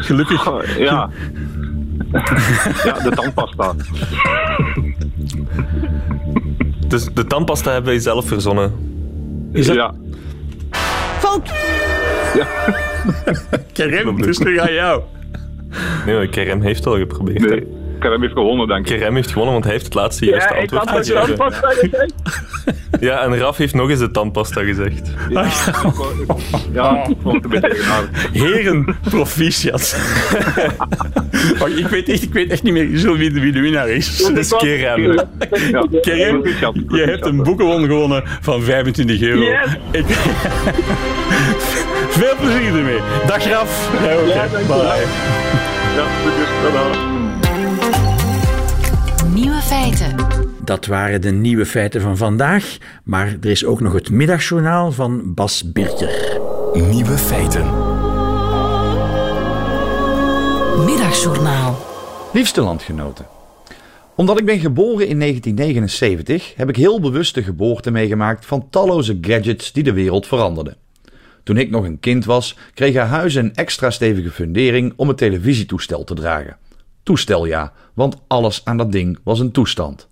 Gelukkig. 0.06 0.40
Goh, 0.42 0.62
Ja. 0.78 1.10
ja, 2.84 2.92
de 2.92 3.10
tandpasta. 3.14 3.74
Dus 6.86 7.04
de 7.14 7.24
tandpasta 7.26 7.70
hebben 7.72 7.90
wij 7.90 8.00
zelf 8.00 8.26
verzonnen. 8.28 8.72
Is 9.52 9.66
dat 9.66 9.76
Ja. 9.76 9.94
Fout. 11.18 11.52
Kerem? 13.72 14.16
Het 14.16 14.26
is 14.26 14.36
terug 14.38 14.58
aan 14.60 14.72
jou. 14.72 15.02
Nee, 16.06 16.28
Kerem 16.28 16.60
heeft 16.60 16.86
al 16.86 16.96
geprobeerd. 16.96 17.40
Nee, 17.48 17.66
Kerem 17.98 18.20
heeft 18.20 18.32
gewonnen, 18.32 18.66
denk 18.68 18.88
ik. 18.88 18.98
Kerem 18.98 19.14
heeft 19.14 19.28
gewonnen, 19.30 19.52
want 19.52 19.64
hij 19.64 19.72
heeft 19.72 19.84
het 19.84 19.94
laatste 19.94 20.24
juiste 20.24 20.54
Ja, 20.54 20.60
ik 20.60 20.72
antwoord 20.72 20.90
had 20.90 21.04
de 21.04 21.12
gegeven. 21.12 21.36
tandpasta 21.36 21.68
gezegd. 21.70 22.12
Ja, 23.00 23.22
en 23.22 23.38
Raf 23.38 23.56
heeft 23.56 23.74
nog 23.74 23.90
eens 23.90 23.98
de 23.98 24.10
tandpasta 24.10 24.62
gezegd. 24.62 25.10
Ja, 25.28 25.46
ja, 26.72 27.06
ik 27.08 27.16
vond 27.22 27.44
het 27.44 27.44
een 27.44 27.60
beetje. 27.60 28.08
Heren, 28.32 28.96
proficiat. 29.00 29.96
Wacht, 31.58 31.78
ik, 31.78 31.86
weet 31.86 32.08
echt, 32.08 32.22
ik 32.22 32.32
weet 32.32 32.50
echt 32.50 32.62
niet 32.62 32.72
meer 32.72 32.98
zo 32.98 33.16
wie 33.16 33.30
de, 33.30 33.40
wie 33.40 33.52
de 33.52 33.60
winnaar 33.60 33.88
is. 33.88 34.16
Dat 34.16 34.36
is 34.36 34.56
Kerem. 34.56 35.12
Ja, 35.70 35.84
je 36.88 37.04
hebt 37.06 37.26
een 37.26 37.42
boekenwon 37.42 37.86
gewonnen 37.86 38.22
van 38.40 38.62
25 38.62 39.20
euro. 39.20 39.40
Yes. 39.40 39.76
Ik... 39.90 40.04
Veel 42.18 42.36
plezier 42.40 42.76
ermee. 42.76 43.00
Dag 43.26 43.44
Raf. 43.44 43.90
Ja, 43.92 44.08
hè. 44.08 44.50
dankjewel. 44.50 44.78
Bye. 44.78 45.06
Ja, 45.96 46.04
dus. 46.24 46.98
Nieuwe 49.34 49.60
feiten. 49.60 50.27
Dat 50.68 50.86
waren 50.86 51.20
de 51.20 51.30
nieuwe 51.30 51.66
feiten 51.66 52.00
van 52.00 52.16
vandaag. 52.16 52.76
Maar 53.04 53.36
er 53.40 53.50
is 53.50 53.64
ook 53.64 53.80
nog 53.80 53.92
het 53.92 54.10
middagjournaal 54.10 54.92
van 54.92 55.34
Bas 55.34 55.72
Birker. 55.72 56.40
Nieuwe 56.72 57.18
feiten. 57.18 57.64
Middagjournaal. 60.84 61.78
Liefste 62.32 62.60
landgenoten. 62.60 63.26
Omdat 64.14 64.38
ik 64.38 64.44
ben 64.44 64.58
geboren 64.58 65.08
in 65.08 65.18
1979 65.18 66.54
heb 66.56 66.68
ik 66.68 66.76
heel 66.76 67.00
bewust 67.00 67.34
de 67.34 67.42
geboorte 67.42 67.90
meegemaakt 67.90 68.46
van 68.46 68.70
talloze 68.70 69.18
gadgets 69.20 69.72
die 69.72 69.82
de 69.82 69.92
wereld 69.92 70.26
veranderden. 70.26 70.76
Toen 71.42 71.56
ik 71.56 71.70
nog 71.70 71.84
een 71.84 72.00
kind 72.00 72.24
was, 72.24 72.56
kregen 72.74 73.06
huizen 73.06 73.44
een 73.44 73.54
extra 73.54 73.90
stevige 73.90 74.30
fundering 74.30 74.92
om 74.96 75.08
het 75.08 75.16
televisietoestel 75.16 76.04
te 76.04 76.14
dragen. 76.14 76.56
Toestel 77.02 77.44
ja, 77.44 77.72
want 77.94 78.16
alles 78.26 78.60
aan 78.64 78.76
dat 78.76 78.92
ding 78.92 79.18
was 79.22 79.40
een 79.40 79.52
toestand. 79.52 80.08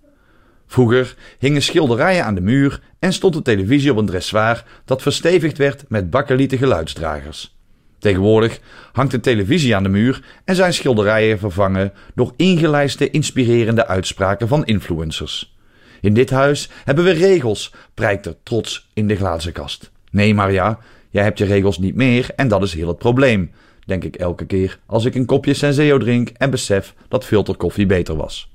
Vroeger 0.67 1.15
hingen 1.39 1.63
schilderijen 1.63 2.25
aan 2.25 2.35
de 2.35 2.41
muur 2.41 2.81
en 2.99 3.13
stond 3.13 3.35
de 3.35 3.43
televisie 3.43 3.91
op 3.91 3.97
een 3.97 4.07
dressoir 4.07 4.65
dat 4.85 5.03
verstevigd 5.03 5.59
werd 5.59 5.85
met 5.89 6.11
bakkelieten 6.11 6.59
geluidsdragers. 6.59 7.57
Tegenwoordig 7.99 8.61
hangt 8.93 9.11
de 9.11 9.21
televisie 9.21 9.77
aan 9.77 9.83
de 9.83 9.89
muur 9.89 10.23
en 10.45 10.55
zijn 10.55 10.73
schilderijen 10.73 11.39
vervangen 11.39 11.93
door 12.15 12.33
ingelijste 12.37 13.11
inspirerende 13.11 13.87
uitspraken 13.87 14.49
van 14.49 14.65
influencers. 14.65 15.57
In 16.01 16.15
dit 16.15 16.31
huis 16.31 16.71
hebben 16.85 17.05
we 17.05 17.11
regels, 17.11 17.73
prijkt 17.95 18.27
er 18.27 18.37
trots 18.43 18.91
in 18.95 19.09
de 19.09 19.17
glazen 19.17 19.53
kast. 19.53 19.91
Nee, 20.11 20.35
Maria, 20.35 20.79
jij 21.11 21.23
hebt 21.23 21.39
je 21.39 21.45
regels 21.45 21.79
niet 21.79 21.95
meer 21.95 22.31
en 22.37 22.49
dat 22.49 22.63
is 22.63 22.75
heel 22.75 22.89
het 22.89 22.99
probleem, 22.99 23.51
denk 23.87 24.05
ik 24.05 24.17
elke 24.17 24.47
keer 24.47 24.79
als 24.87 25.05
ik 25.05 25.15
een 25.15 25.27
kopje 25.27 25.55
Senseo 25.55 25.99
drink 25.99 26.29
en 26.29 26.51
besef 26.51 26.95
dat 27.09 27.25
filterkoffie 27.25 27.87
beter 27.87 28.17
was. 28.17 28.51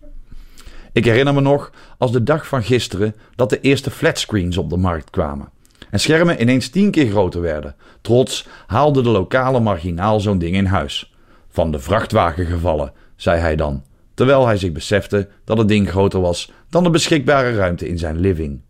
Ik 0.94 1.06
herinner 1.06 1.34
me 1.34 1.42
nog 1.42 1.72
als 1.98 2.12
de 2.12 2.24
dag 2.24 2.48
van 2.48 2.64
gisteren 2.64 3.16
dat 3.36 3.50
de 3.50 3.62
eerste 3.62 3.92
flatscreens 3.92 4.58
op 4.58 4.70
de 4.70 4.78
markt 4.78 5.10
kwamen. 5.10 5.50
En 5.90 6.00
schermen 6.00 6.42
ineens 6.42 6.70
tien 6.70 6.92
keer 6.92 7.10
groter 7.10 7.42
werden. 7.42 7.76
Trots 8.02 8.48
haalde 8.68 9.02
de 9.02 9.10
lokale 9.10 9.60
marginaal 9.60 10.20
zo'n 10.20 10.38
ding 10.38 10.56
in 10.56 10.66
huis. 10.66 11.16
Van 11.50 11.72
de 11.72 11.80
vrachtwagen 11.80 12.46
gevallen, 12.46 12.94
zei 13.16 13.40
hij 13.40 13.56
dan. 13.56 13.84
Terwijl 14.14 14.46
hij 14.46 14.58
zich 14.58 14.72
besefte 14.72 15.30
dat 15.44 15.58
het 15.58 15.68
ding 15.68 15.90
groter 15.90 16.22
was 16.22 16.52
dan 16.70 16.84
de 16.84 16.90
beschikbare 16.90 17.56
ruimte 17.56 17.88
in 17.88 17.98
zijn 17.98 18.20
living. 18.20 18.62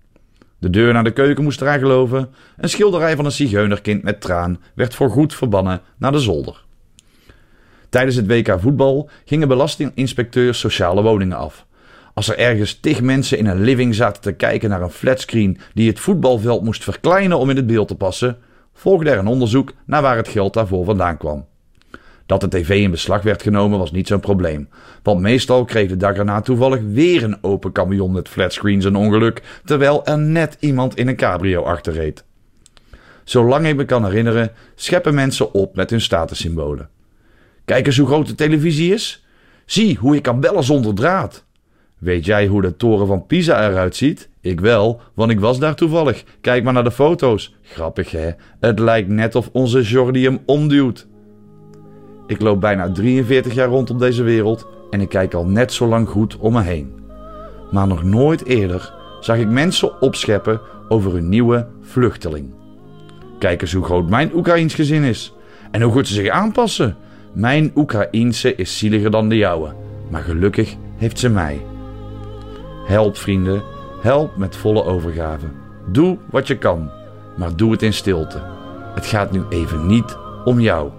De 0.57 0.69
deur 0.69 0.93
naar 0.93 1.03
de 1.03 1.13
keuken 1.13 1.43
moest 1.43 1.61
eraan 1.61 1.79
geloven. 1.79 2.29
Een 2.57 2.69
schilderij 2.69 3.15
van 3.15 3.25
een 3.25 3.31
zigeunerkind 3.31 4.03
met 4.03 4.21
traan 4.21 4.59
werd 4.75 4.95
voorgoed 4.95 5.35
verbannen 5.35 5.81
naar 5.97 6.11
de 6.11 6.19
zolder. 6.19 6.63
Tijdens 7.89 8.15
het 8.15 8.27
WK 8.27 8.55
voetbal 8.59 9.09
gingen 9.25 9.47
belastinginspecteurs 9.47 10.59
sociale 10.59 11.01
woningen 11.01 11.37
af. 11.37 11.65
Als 12.21 12.29
er 12.29 12.37
ergens 12.37 12.79
tig 12.79 13.01
mensen 13.01 13.37
in 13.37 13.45
een 13.45 13.61
living 13.61 13.95
zaten 13.95 14.21
te 14.21 14.31
kijken 14.31 14.69
naar 14.69 14.81
een 14.81 14.89
flatscreen 14.89 15.57
die 15.73 15.89
het 15.89 15.99
voetbalveld 15.99 16.63
moest 16.63 16.83
verkleinen 16.83 17.37
om 17.37 17.49
in 17.49 17.55
het 17.55 17.67
beeld 17.67 17.87
te 17.87 17.95
passen, 17.95 18.37
volgde 18.73 19.09
er 19.09 19.17
een 19.17 19.27
onderzoek 19.27 19.73
naar 19.85 20.01
waar 20.01 20.15
het 20.15 20.27
geld 20.27 20.53
daarvoor 20.53 20.85
vandaan 20.85 21.17
kwam. 21.17 21.45
Dat 22.25 22.41
de 22.41 22.47
tv 22.47 22.69
in 22.69 22.91
beslag 22.91 23.21
werd 23.21 23.41
genomen 23.41 23.79
was 23.79 23.91
niet 23.91 24.07
zo'n 24.07 24.19
probleem, 24.19 24.69
want 25.03 25.21
meestal 25.21 25.65
kreeg 25.65 25.89
de 25.89 25.97
dag 25.97 26.15
erna 26.15 26.41
toevallig 26.41 26.81
weer 26.81 27.23
een 27.23 27.37
open 27.43 27.71
camion 27.71 28.11
met 28.11 28.29
flatscreens 28.29 28.85
een 28.85 28.95
ongeluk, 28.95 29.41
terwijl 29.65 30.05
er 30.05 30.19
net 30.19 30.57
iemand 30.59 30.97
in 30.97 31.07
een 31.07 31.15
cabrio 31.15 31.63
achterreed. 31.63 32.23
Zolang 33.23 33.67
ik 33.67 33.75
me 33.75 33.85
kan 33.85 34.05
herinneren, 34.05 34.51
scheppen 34.75 35.13
mensen 35.13 35.53
op 35.53 35.75
met 35.75 35.89
hun 35.89 36.01
statussymbolen. 36.01 36.89
Kijk 37.65 37.87
eens 37.87 37.97
hoe 37.97 38.07
groot 38.07 38.27
de 38.27 38.35
televisie 38.35 38.93
is. 38.93 39.25
Zie 39.65 39.97
hoe 39.97 40.15
ik 40.15 40.23
kan 40.23 40.39
bellen 40.39 40.63
zonder 40.63 40.93
draad. 40.93 41.45
Weet 42.01 42.25
jij 42.25 42.47
hoe 42.47 42.61
de 42.61 42.75
toren 42.75 43.07
van 43.07 43.25
Pisa 43.25 43.69
eruit 43.69 43.95
ziet? 43.95 44.29
Ik 44.39 44.59
wel, 44.59 45.01
want 45.13 45.31
ik 45.31 45.39
was 45.39 45.59
daar 45.59 45.75
toevallig. 45.75 46.23
Kijk 46.41 46.63
maar 46.63 46.73
naar 46.73 46.83
de 46.83 46.91
foto's. 46.91 47.55
Grappig 47.61 48.11
hè? 48.11 48.29
Het 48.59 48.79
lijkt 48.79 49.09
net 49.09 49.35
of 49.35 49.49
onze 49.51 49.81
Jordi 49.81 50.23
hem 50.23 50.39
omduwt. 50.45 51.07
Ik 52.27 52.41
loop 52.41 52.61
bijna 52.61 52.91
43 52.91 53.53
jaar 53.53 53.67
rond 53.67 53.89
op 53.89 53.99
deze 53.99 54.23
wereld 54.23 54.67
en 54.89 55.01
ik 55.01 55.09
kijk 55.09 55.33
al 55.33 55.45
net 55.45 55.73
zo 55.73 55.87
lang 55.87 56.09
goed 56.09 56.37
om 56.37 56.53
me 56.53 56.61
heen. 56.61 56.93
Maar 57.71 57.87
nog 57.87 58.03
nooit 58.03 58.45
eerder 58.45 58.93
zag 59.19 59.37
ik 59.37 59.49
mensen 59.49 60.01
opscheppen 60.01 60.61
over 60.89 61.15
een 61.15 61.29
nieuwe 61.29 61.67
vluchteling. 61.81 62.53
Kijk 63.39 63.61
eens 63.61 63.73
hoe 63.73 63.83
groot 63.85 64.09
mijn 64.09 64.35
Oekraïens 64.35 64.73
gezin 64.73 65.03
is 65.03 65.33
en 65.71 65.81
hoe 65.81 65.91
goed 65.91 66.07
ze 66.07 66.13
zich 66.13 66.29
aanpassen. 66.29 66.95
Mijn 67.33 67.71
Oekraïense 67.75 68.55
is 68.55 68.77
zieliger 68.77 69.11
dan 69.11 69.29
de 69.29 69.37
jouwe, 69.37 69.73
maar 70.09 70.21
gelukkig 70.21 70.75
heeft 70.97 71.19
ze 71.19 71.29
mij. 71.29 71.61
Help 72.91 73.17
vrienden, 73.17 73.61
help 74.01 74.37
met 74.37 74.55
volle 74.55 74.83
overgave. 74.83 75.45
Doe 75.85 76.17
wat 76.29 76.47
je 76.47 76.57
kan, 76.57 76.89
maar 77.37 77.55
doe 77.55 77.71
het 77.71 77.81
in 77.81 77.93
stilte. 77.93 78.41
Het 78.95 79.05
gaat 79.05 79.31
nu 79.31 79.43
even 79.49 79.85
niet 79.85 80.17
om 80.45 80.59
jou. 80.59 80.89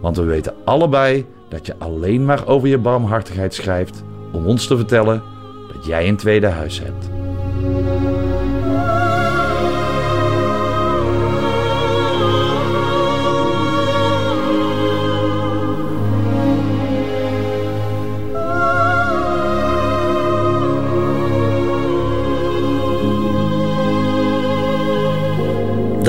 Want 0.00 0.16
we 0.16 0.22
weten 0.22 0.54
allebei 0.64 1.26
dat 1.48 1.66
je 1.66 1.74
alleen 1.78 2.24
maar 2.24 2.46
over 2.46 2.68
je 2.68 2.78
barmhartigheid 2.78 3.54
schrijft 3.54 4.04
om 4.32 4.46
ons 4.46 4.66
te 4.66 4.76
vertellen 4.76 5.22
dat 5.72 5.86
jij 5.86 6.08
een 6.08 6.16
tweede 6.16 6.46
huis 6.46 6.80
hebt. 6.80 7.08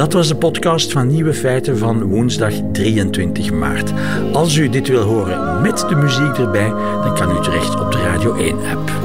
Dat 0.02 0.14
was 0.14 0.28
de 0.28 0.36
podcast 0.36 0.92
van 0.92 1.08
Nieuwe 1.08 1.34
Feiten 1.34 1.78
van 1.78 2.04
woensdag 2.04 2.54
23 2.72 3.52
maart. 3.52 3.94
Als 4.34 4.56
u 4.56 4.70
dit 4.70 4.88
wil 4.88 5.02
horen 5.02 5.62
met 5.62 5.86
de 5.90 5.96
muziek 5.96 6.38
erbij, 6.38 6.70
dan 7.04 7.16
kan 7.16 7.38
u 7.38 7.42
terecht 7.42 7.80
op 7.80 7.92
de 7.92 7.98
Radio 7.98 8.36
1-app. 8.38 9.01